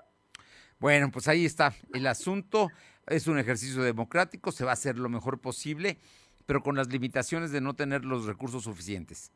[0.80, 1.70] Bueno, pues ahí está.
[1.94, 2.66] El asunto
[3.06, 5.98] es un ejercicio democrático, se va a hacer lo mejor posible,
[6.44, 9.30] pero con las limitaciones de no tener los recursos suficientes.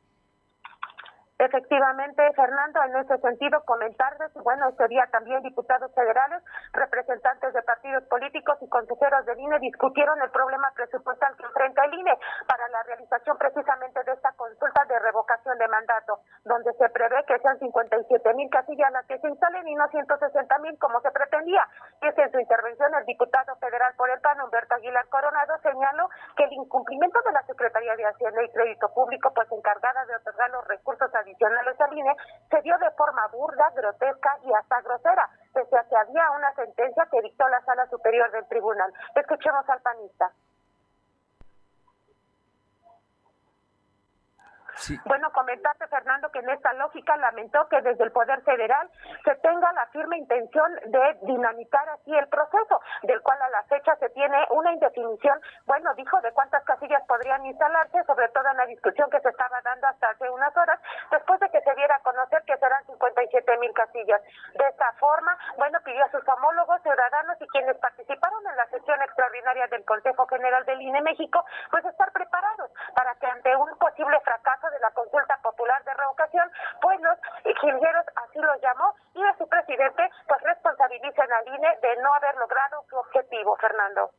[1.36, 6.40] Efectivamente, Fernando, en ese sentido, comentarles, bueno, este día también diputados federales,
[6.72, 11.94] representantes de partidos políticos y consejeros del INE discutieron el problema presupuestal que enfrenta el
[11.94, 12.16] INE
[12.46, 17.38] para la realización precisamente de esta consulta de revocación de mandato, donde se prevé que
[17.40, 21.66] sean 57 mil casillas las que se instalen y no 160 mil como se pretendía.
[22.00, 26.44] Es en su intervención el diputado federal por el PAN, Humberto Aguilar Coronado, señaló que
[26.44, 30.64] el incumplimiento de la Secretaría de Hacienda y Crédito Público, pues encargada de otorgar los
[30.68, 36.30] recursos a se dio de forma burda, grotesca y hasta grosera, pese a que había
[36.30, 38.92] una sentencia que dictó la Sala Superior del Tribunal.
[39.14, 40.30] Escuchemos al panista.
[45.04, 48.90] Bueno, comentarte, Fernando, que en esta lógica lamentó que desde el Poder Federal
[49.24, 53.96] se tenga la firme intención de dinamitar así el proceso, del cual a la fecha
[53.96, 58.66] se tiene una indefinición, bueno, dijo de cuántas casillas podrían instalarse, sobre todo en la
[58.66, 62.02] discusión que se estaba dando hasta hace unas horas, después de que se diera a
[62.02, 64.20] conocer que serán 57 mil casillas.
[64.54, 69.00] De esta forma, bueno, pidió a sus homólogos ciudadanos y quienes participaron en la sesión
[69.02, 74.20] extraordinaria del Consejo General del INE México, pues estar preparados para que ante un posible
[74.20, 76.50] fracaso de la consulta popular de revocación,
[76.80, 82.02] pues los ingenieros así lo llamó y a su presidente pues responsabilizan al INE de
[82.02, 84.10] no haber logrado su objetivo, Fernando.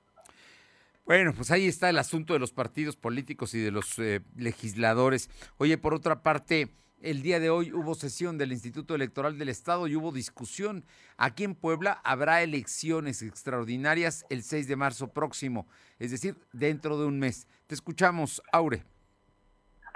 [1.06, 5.30] Bueno, pues ahí está el asunto de los partidos políticos y de los eh, legisladores.
[5.58, 6.70] Oye, por otra parte,
[7.00, 10.84] el día de hoy hubo sesión del Instituto Electoral del Estado y hubo discusión.
[11.18, 15.68] Aquí en Puebla habrá elecciones extraordinarias el 6 de marzo próximo,
[16.00, 17.48] es decir, dentro de un mes.
[17.68, 18.84] Te escuchamos, Aure.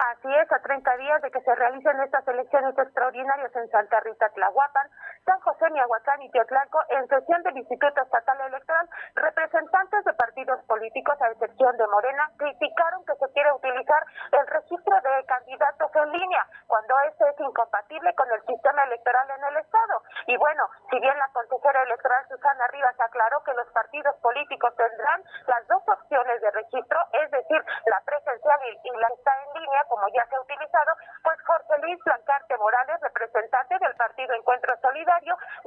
[0.00, 4.30] Así es, a 30 días de que se realicen estas elecciones extraordinarias en Santa Rita,
[4.30, 4.88] Tlahuapan,
[5.24, 11.20] San José, Miahuacán y Teotlalco, en sesión del Instituto Estatal Electoral, representantes de partidos políticos,
[11.20, 14.02] a excepción de Morena, criticaron que se quiere utilizar
[14.32, 19.44] el registro de candidatos en línea, cuando este es incompatible con el sistema electoral en
[19.44, 20.02] el Estado.
[20.26, 25.22] Y bueno, si bien la consejera electoral Susana Rivas aclaró que los partidos políticos tendrán
[25.46, 30.08] las dos opciones de registro, es decir, la presencial y la está en línea, como
[30.08, 30.92] ya se ha utilizado,
[31.22, 35.09] pues Jorge Luis Blancarte Morales, representante del partido Encuentro Solidario,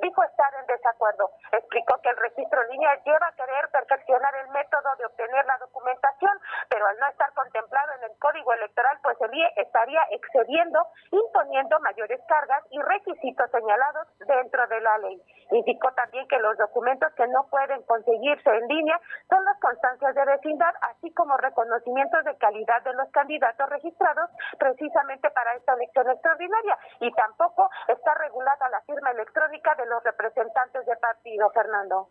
[0.02, 1.32] dijo estar en desacuerdo.
[1.52, 5.58] Explicó que el registro en línea lleva a querer perfeccionar el método de obtener la
[5.58, 6.40] documentación,
[6.70, 11.80] pero al no estar contemplado en el código electoral, pues el IE estaría excediendo, imponiendo
[11.82, 15.22] mayores cargas y requisitos señalados dentro de la ley.
[15.52, 20.26] Indicó también que los documentos que no pueden conseguirse en línea son las constancias de
[20.26, 26.78] vecindad, así como reconocimientos de calidad de los candidatos registrados precisamente para esta elección extraordinaria
[27.00, 32.10] y tampoco está regulada la firma electrónica de los representantes de partido, Fernando.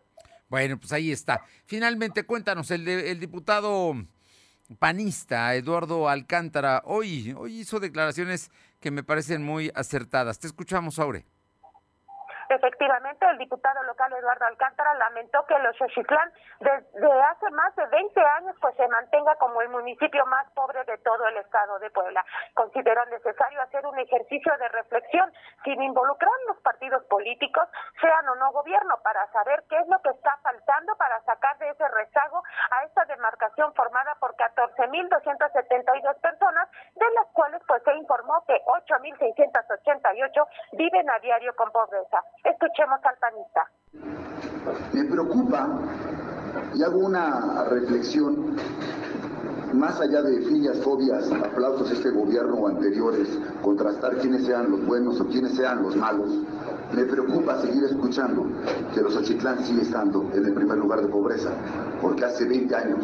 [0.48, 1.42] Bueno, pues ahí está.
[1.64, 3.94] Finalmente, cuéntanos, el, el diputado
[4.78, 8.50] panista Eduardo Alcántara hoy, hoy hizo declaraciones
[8.80, 10.38] que me parecen muy acertadas.
[10.38, 11.24] Te escuchamos, Aure.
[12.52, 16.30] Efectivamente, el diputado local Eduardo Alcántara lamentó que los Xochitlán
[16.60, 20.98] desde hace más de 20 años pues se mantenga como el municipio más pobre de
[20.98, 22.22] todo el estado de Puebla.
[22.52, 25.32] Consideró necesario hacer un ejercicio de reflexión
[25.64, 27.66] sin involucrar los partidos políticos,
[27.98, 31.70] sean o no gobierno, para saber qué es lo que está faltando para sacar de
[31.70, 38.44] ese rezago a esta demarcación formada por 14.272 personas, de las cuales pues se informó
[38.46, 42.22] que 8.688 viven a diario con pobreza.
[42.44, 43.70] Escuchemos al panista.
[44.92, 45.68] Me preocupa
[46.74, 48.56] y hago una reflexión
[49.72, 54.84] más allá de filias, fobias, aplausos a este gobierno o anteriores, contrastar quiénes sean los
[54.84, 56.30] buenos o quiénes sean los malos.
[56.92, 58.46] Me preocupa seguir escuchando
[58.92, 61.50] que los Ochitlán sigue estando en el primer lugar de pobreza,
[62.02, 62.98] porque hace 20 años,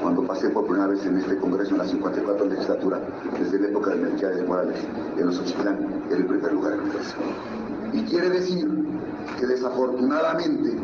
[0.00, 3.00] cuando pasé por primera vez en este Congreso en la 54 legislatura,
[3.38, 4.82] desde la época de Melquiades Morales,
[5.18, 7.16] en los Ochitlán era el primer lugar de pobreza.
[7.92, 8.68] Y quiere decir
[9.38, 10.76] que desafortunadamente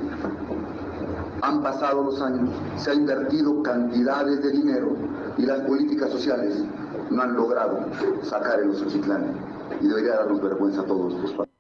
[1.42, 4.96] han pasado los años, se ha invertido cantidades de dinero
[5.36, 6.64] y las políticas sociales
[7.10, 7.78] no han logrado
[8.22, 9.34] sacar en los Ochitlán.
[9.80, 11.52] Y debería darnos vergüenza a todos los padres.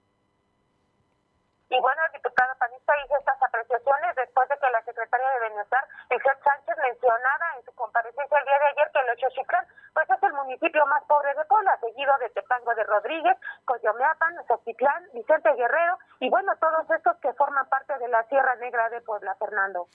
[1.68, 6.38] Y bueno, el diputado panista hizo estas apreciaciones de que la secretaria de Bienestar, Isabel
[6.44, 10.32] Sánchez, mencionara en su comparecencia el día de ayer que el Xochitlán pues es el
[10.34, 16.28] municipio más pobre de Puebla, seguido de Tepango de Rodríguez, Coyomeapan, Xochitlán, Vicente Guerrero y
[16.28, 19.88] bueno, todos estos que forman parte de la Sierra Negra de Puebla, Fernando.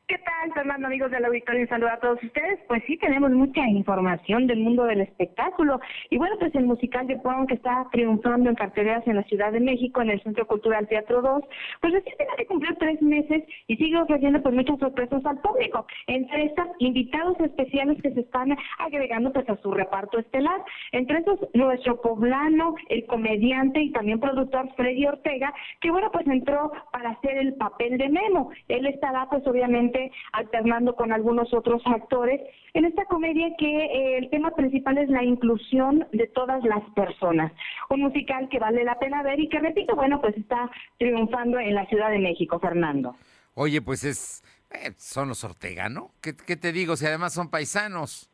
[0.06, 1.62] ¿Qué tal, Fernando, amigos del auditorio?
[1.62, 2.60] Un saludo a todos ustedes.
[2.68, 5.80] Pues sí, tenemos mucha información del mundo del espectáculo.
[6.10, 9.54] Y bueno, pues el musical de Pong que está triunfando en carteleras en la Ciudad
[9.54, 11.43] de México, en el Centro Cultural Teatro 2,
[11.80, 15.88] pues recientemente cumplió tres meses y sigue ofreciendo pues muchas sorpresas al público.
[16.08, 20.66] Entre estas, invitados especiales que se están agregando pues a su reparto estelar.
[20.91, 26.74] Entre esos, nuestro poblano, el comediante y también productor Freddy Ortega, que bueno, pues entró
[26.91, 28.51] para hacer el papel de Memo.
[28.68, 29.93] Él estará pues obviamente
[30.32, 32.41] alternando con algunos otros actores
[32.74, 37.52] en esta comedia que eh, el tema principal es la inclusión de todas las personas.
[37.89, 41.76] Un musical que vale la pena ver y que, repito, bueno, pues está triunfando en
[41.76, 43.16] la Ciudad de México, Fernando.
[43.56, 44.44] Oye, pues es.
[44.72, 46.12] eh, son los Ortega, ¿no?
[46.22, 46.96] ¿Qué, qué te digo?
[46.96, 48.30] Si además son paisanos.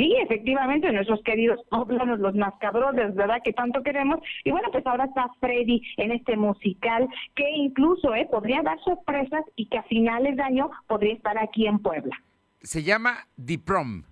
[0.00, 3.42] Sí, efectivamente, nuestros queridos poblanos, los mascabrones, ¿verdad?
[3.44, 4.18] Que tanto queremos.
[4.44, 9.44] Y bueno, pues ahora está Freddy en este musical que incluso eh, podría dar sorpresas
[9.56, 12.16] y que a finales de año podría estar aquí en Puebla.
[12.62, 14.04] Se llama The Prom.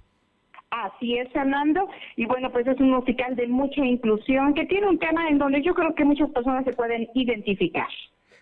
[0.69, 1.89] Así es, Fernando.
[2.17, 5.63] Y bueno, pues es un musical de mucha inclusión que tiene un tema en donde
[5.63, 7.89] yo creo que muchas personas se pueden identificar.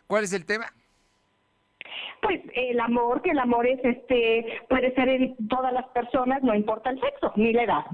[0.09, 0.67] ¿Cuál es el tema?
[2.23, 6.55] Pues el amor, que el amor es este, puede ser en todas las personas, no
[6.55, 7.85] importa el sexo ni la edad.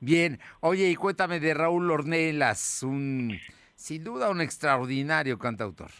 [0.00, 0.38] Bien.
[0.60, 3.38] Oye, y cuéntame de Raúl Ornelas, un.
[3.74, 5.90] Sin duda, un extraordinario cantautor.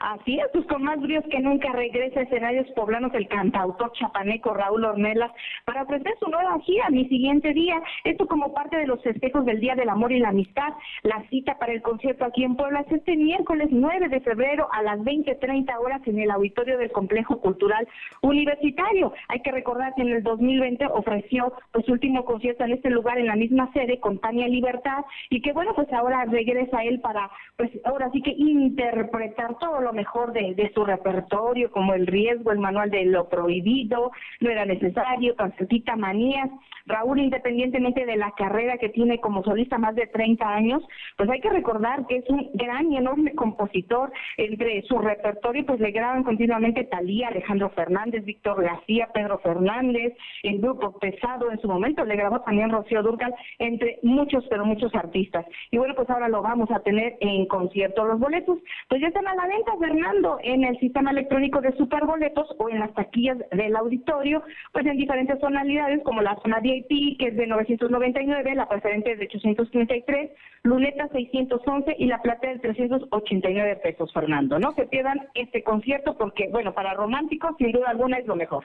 [0.00, 4.54] Así es, pues con más bríos que nunca regresa a escenarios poblanos el cantautor chapaneco
[4.54, 5.30] Raúl Ornelas
[5.66, 7.82] para ofrecer su nueva gira mi siguiente día.
[8.04, 10.72] Esto como parte de los festejos del Día del Amor y la Amistad.
[11.02, 14.82] La cita para el concierto aquí en Puebla es este miércoles 9 de febrero a
[14.82, 17.86] las 20.30 horas en el auditorio del Complejo Cultural
[18.22, 19.12] Universitario.
[19.28, 23.18] Hay que recordar que en el 2020 ofreció pues, su último concierto en este lugar
[23.18, 27.30] en la misma sede con Tania Libertad y que bueno, pues ahora regresa él para
[27.58, 32.58] pues ahora sí que interpretar todo lo mejor de, su repertorio, como el riesgo, el
[32.58, 34.10] manual de lo prohibido,
[34.40, 36.50] no era necesario, Calcetita Manías.
[36.86, 40.82] Raúl, independientemente de la carrera que tiene como solista más de 30 años,
[41.16, 44.12] pues hay que recordar que es un gran y enorme compositor.
[44.36, 50.58] Entre su repertorio, pues le graban continuamente Talía, Alejandro Fernández, Víctor García, Pedro Fernández, el
[50.58, 55.46] grupo Pesado en su momento, le grabó también Rocío Durcal, entre muchos, pero muchos artistas.
[55.70, 58.04] Y bueno, pues ahora lo vamos a tener en concierto.
[58.04, 62.46] Los boletos, pues ya están a la venta, Fernando, en el sistema electrónico de Superboletos
[62.58, 67.28] o en las taquillas del auditorio, pues en diferentes tonalidades, como la zona VIP, que
[67.28, 70.30] es de 999, la preferente es de 833,
[70.62, 74.58] luneta 611 y la plata de 389 pesos, Fernando.
[74.58, 78.64] No se pierdan este concierto porque, bueno, para románticos, sin duda alguna, es lo mejor.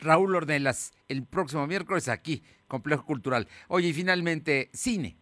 [0.00, 3.46] Raúl Ornelas, el próximo miércoles aquí, Complejo Cultural.
[3.68, 5.16] Oye, y finalmente, cine.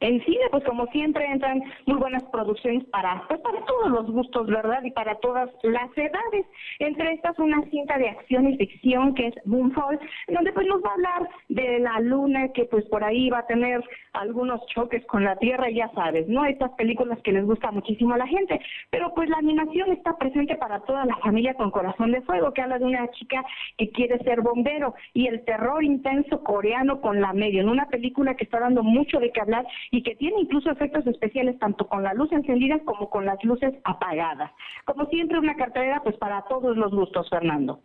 [0.00, 4.46] En cine, pues como siempre entran muy buenas producciones para, pues para todos los gustos,
[4.46, 4.82] ¿verdad?
[4.84, 6.46] Y para todas las edades.
[6.78, 10.90] Entre estas una cinta de acción y ficción que es Moonfall, donde pues nos va
[10.90, 13.82] a hablar de la luna que pues por ahí va a tener
[14.12, 16.44] algunos choques con la Tierra, ya sabes, ¿no?
[16.44, 18.60] Estas películas que les gusta muchísimo a la gente.
[18.90, 22.62] Pero pues la animación está presente para toda la familia con corazón de fuego, que
[22.62, 23.44] habla de una chica
[23.76, 28.34] que quiere ser bombero y el terror intenso coreano con la medio, en una película
[28.34, 32.02] que está dando mucho de qué hablar y que tiene incluso efectos especiales tanto con
[32.02, 34.50] la luz encendida como con las luces apagadas.
[34.84, 37.80] Como siempre, una cartelera pues para todos los gustos, Fernando.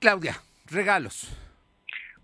[0.00, 0.34] Claudia,
[0.70, 1.47] regalos.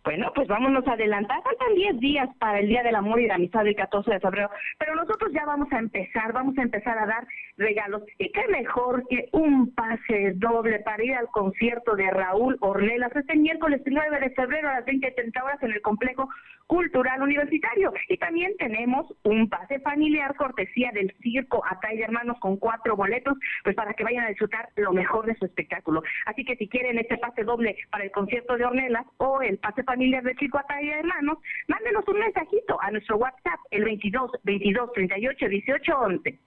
[0.05, 1.43] Bueno, pues vámonos a adelantar.
[1.43, 4.51] Faltan 10 días para el Día del Amor y la Amistad del 14 de febrero,
[4.79, 7.27] pero nosotros ya vamos a empezar, vamos a empezar a dar
[7.57, 8.03] regalos.
[8.19, 13.35] Y qué mejor que un pase doble para ir al concierto de Raúl Ornelas este
[13.35, 16.29] miércoles 9 de febrero a las 20 y 30 horas en el complejo
[16.67, 17.93] cultural universitario.
[18.09, 23.39] Y también tenemos un pase familiar cortesía del circo Atay de Hermanos con cuatro boletos,
[23.63, 26.03] pues para que vayan a disfrutar lo mejor de su espectáculo.
[26.27, 29.83] Así que si quieren este pase doble para el concierto de Ornelas o el pase
[29.83, 31.39] familiar de Circo Atay de Hermanos,
[31.69, 36.39] mándenos un mensajito a nuestro WhatsApp, el 22 22 38 18 11.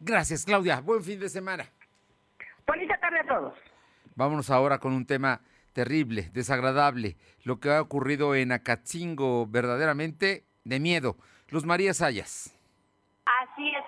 [0.00, 0.80] Gracias, Claudia.
[0.80, 1.64] Buen fin de semana.
[2.66, 3.54] Bonita tarde a todos.
[4.16, 5.40] Vámonos ahora con un tema
[5.72, 11.16] terrible, desagradable, lo que ha ocurrido en Acatzingo, verdaderamente de miedo.
[11.48, 12.55] Luz María Sayas.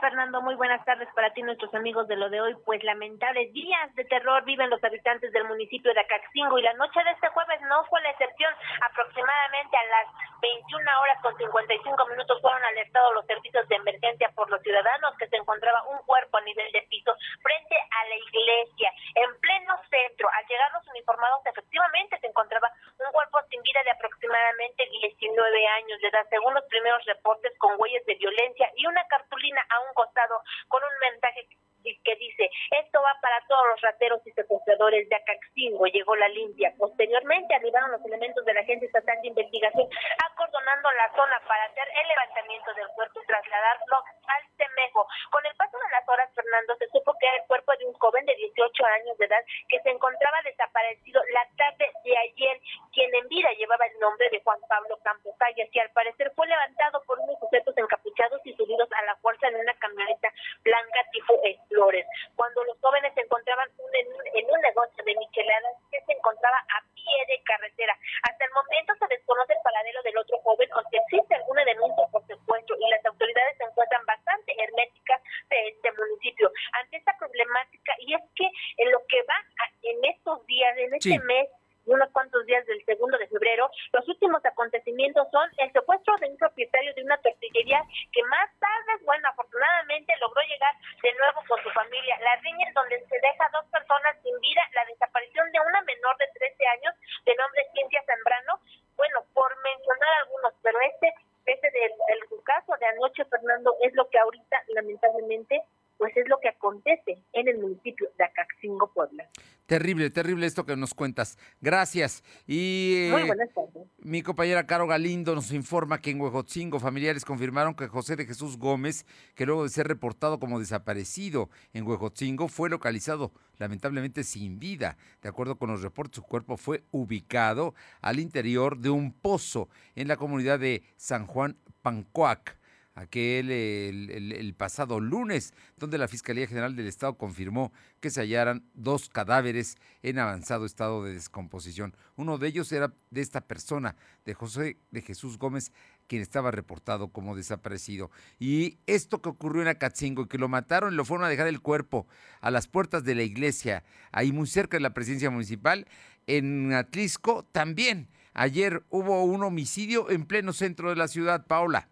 [0.00, 0.40] Fernando.
[0.42, 2.56] Muy buenas tardes para ti, nuestros amigos de lo de hoy.
[2.64, 7.02] Pues lamentables días de terror viven los habitantes del municipio de Acaxingo y la noche
[7.04, 8.52] de este jueves no fue la excepción.
[8.90, 10.06] Aproximadamente a las
[10.40, 15.28] 21 horas con 55 minutos fueron alertados los servicios de emergencia por los ciudadanos que
[15.28, 20.28] se encontraba un cuerpo a nivel de piso frente a la iglesia, en pleno centro.
[20.32, 26.00] Al llegar los uniformados, efectivamente se encontraba un cuerpo sin vida de aproximadamente 19 años
[26.00, 29.94] de edad, según los primeros reportes con huellas de violencia y una cartulina a un
[29.94, 31.48] costado con un mensaje
[31.82, 36.72] que dice, esto va para todos los rateros y secuestradores de Acaxingo, llegó la limpia.
[36.78, 39.88] Posteriormente arribaron los elementos de la Agencia Estatal de Investigación
[40.30, 45.06] acordonando la zona para hacer el levantamiento del cuerpo y trasladarlo al Temejo.
[45.30, 47.94] Con el paso de las horas, Fernando, se supo que era el cuerpo de un
[47.94, 52.60] joven de 18 años de edad que se encontraba desaparecido la tarde de ayer,
[52.92, 56.46] quien en vida llevaba el nombre de Juan Pablo Campos Sayas y al parecer fue
[56.46, 61.40] levantado por unos sujetos encapuchados y subidos a la fuerza en una camioneta blanca tipo
[61.68, 62.06] Explores.
[62.34, 66.12] Cuando los jóvenes se encontraban un- en, un, en un negocio de micheladas que se
[66.12, 67.92] encontraba a pie de carretera.
[68.22, 72.06] Hasta el momento se desconoce el paradero del otro joven o si existe alguna denuncia
[72.10, 76.50] por secuestro y las autoridades se encuentran bastante herméticas de este municipio
[76.80, 78.48] ante esta problemática y es que
[78.78, 81.18] en lo que va a- en estos días, en este Sí.
[81.20, 81.48] mes
[81.86, 86.28] y unos cuantos días del segundo de febrero, los últimos acontecimientos son el secuestro de
[86.28, 87.80] un propietario de una tortillería
[88.12, 92.18] que más tarde, bueno, afortunadamente logró llegar de nuevo con su familia.
[92.20, 95.80] La riña en donde se deja a dos personas sin vida, la desaparición de una
[95.80, 96.94] menor de 13 años
[97.24, 98.60] de nombre Cintia Zambrano,
[98.94, 101.14] bueno, por mencionar algunos, pero este,
[101.46, 105.62] este del el caso de anoche, Fernando, es lo que ahorita, lamentablemente,
[105.96, 109.24] pues es lo que acontece en el municipio de Acaxingo, Puebla.
[109.68, 111.36] Terrible, terrible esto que nos cuentas.
[111.60, 112.24] Gracias.
[112.46, 113.86] Y Muy eh, buenas tardes.
[113.98, 118.56] mi compañera Caro Galindo nos informa que en Huejotzingo familiares confirmaron que José de Jesús
[118.56, 119.04] Gómez,
[119.34, 124.96] que luego de ser reportado como desaparecido en Huejotzingo, fue localizado lamentablemente sin vida.
[125.20, 130.08] De acuerdo con los reportes, su cuerpo fue ubicado al interior de un pozo en
[130.08, 132.57] la comunidad de San Juan Pancoac
[132.98, 139.08] aquel el, pasado lunes, donde la Fiscalía General del Estado confirmó que se hallaran dos
[139.08, 141.94] cadáveres en avanzado estado de descomposición.
[142.16, 143.94] Uno de ellos era de esta persona,
[144.24, 145.72] de José de Jesús Gómez
[146.08, 148.10] quien estaba reportado como desaparecido.
[148.38, 152.08] Y esto que ocurrió en Acatzingo que lo mataron lo fueron a dejar el cuerpo
[152.40, 155.86] a las puertas de la iglesia, ahí muy cerca de la presidencia municipal,
[156.26, 158.08] en Atlisco también.
[158.32, 161.88] Ayer hubo un homicidio en pleno centro de la ciudad, Paula.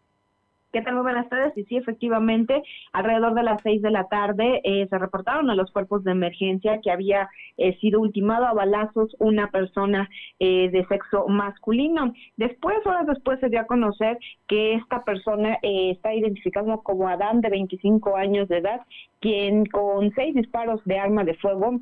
[0.77, 0.93] ¿Qué tal?
[0.93, 1.57] Muy buenas tardes.
[1.57, 2.62] Y sí, efectivamente,
[2.93, 6.83] alrededor de las seis de la tarde eh, se reportaron a los cuerpos de emergencia
[6.83, 10.07] que había eh, sido ultimado a balazos una persona
[10.39, 12.12] eh, de sexo masculino.
[12.37, 14.18] Después, horas después, se dio a conocer
[14.49, 18.83] que esta persona está identificada como Adán, de 25 años de edad,
[19.20, 21.81] quien con seis disparos de arma de fuego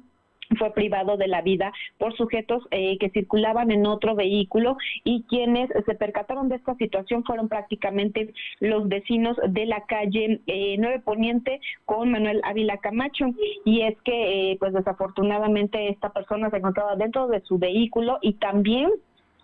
[0.59, 5.71] fue privado de la vida por sujetos eh, que circulaban en otro vehículo y quienes
[5.85, 11.61] se percataron de esta situación fueron prácticamente los vecinos de la calle eh, 9 Poniente
[11.85, 13.27] con Manuel Ávila Camacho.
[13.65, 18.35] Y es que eh, pues desafortunadamente esta persona se encontraba dentro de su vehículo y
[18.35, 18.91] también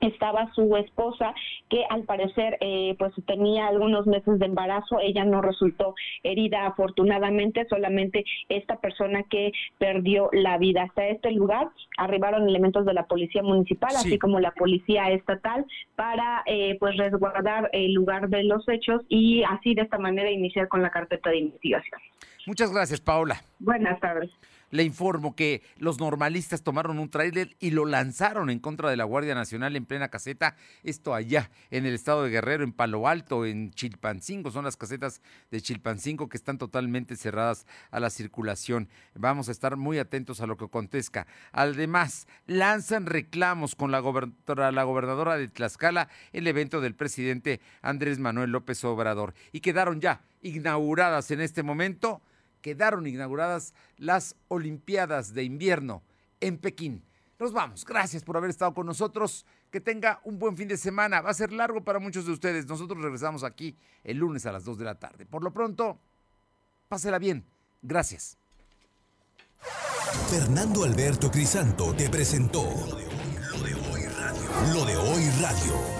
[0.00, 1.34] estaba su esposa
[1.68, 7.66] que al parecer eh, pues tenía algunos meses de embarazo ella no resultó herida afortunadamente
[7.68, 10.82] solamente esta persona que perdió la vida.
[10.82, 16.42] Hasta este lugar arribaron elementos de la policía municipal así como la policía estatal para
[16.46, 20.82] eh, pues resguardar el lugar de los hechos y así de esta manera iniciar con
[20.82, 22.00] la carpeta de investigación.
[22.46, 23.36] Muchas gracias Paola.
[23.58, 24.30] Buenas tardes
[24.70, 29.04] le informo que los normalistas tomaron un tráiler y lo lanzaron en contra de la
[29.04, 30.56] Guardia Nacional en plena caseta.
[30.82, 34.50] Esto allá en el estado de Guerrero, en Palo Alto, en Chilpancingo.
[34.50, 38.88] Son las casetas de Chilpancingo que están totalmente cerradas a la circulación.
[39.14, 41.26] Vamos a estar muy atentos a lo que acontezca.
[41.52, 48.50] Además, lanzan reclamos con la, la gobernadora de Tlaxcala el evento del presidente Andrés Manuel
[48.50, 49.34] López Obrador.
[49.52, 52.22] Y quedaron ya inauguradas en este momento
[52.60, 56.02] quedaron inauguradas las Olimpiadas de Invierno
[56.40, 57.04] en Pekín.
[57.38, 57.84] Nos vamos.
[57.84, 59.46] Gracias por haber estado con nosotros.
[59.70, 61.20] Que tenga un buen fin de semana.
[61.20, 62.66] Va a ser largo para muchos de ustedes.
[62.66, 65.26] Nosotros regresamos aquí el lunes a las 2 de la tarde.
[65.26, 65.98] Por lo pronto,
[66.88, 67.46] pásela bien.
[67.80, 68.36] Gracias.
[70.28, 74.74] Fernando Alberto Crisanto te presentó lo de hoy radio.
[74.74, 75.99] Lo de hoy radio.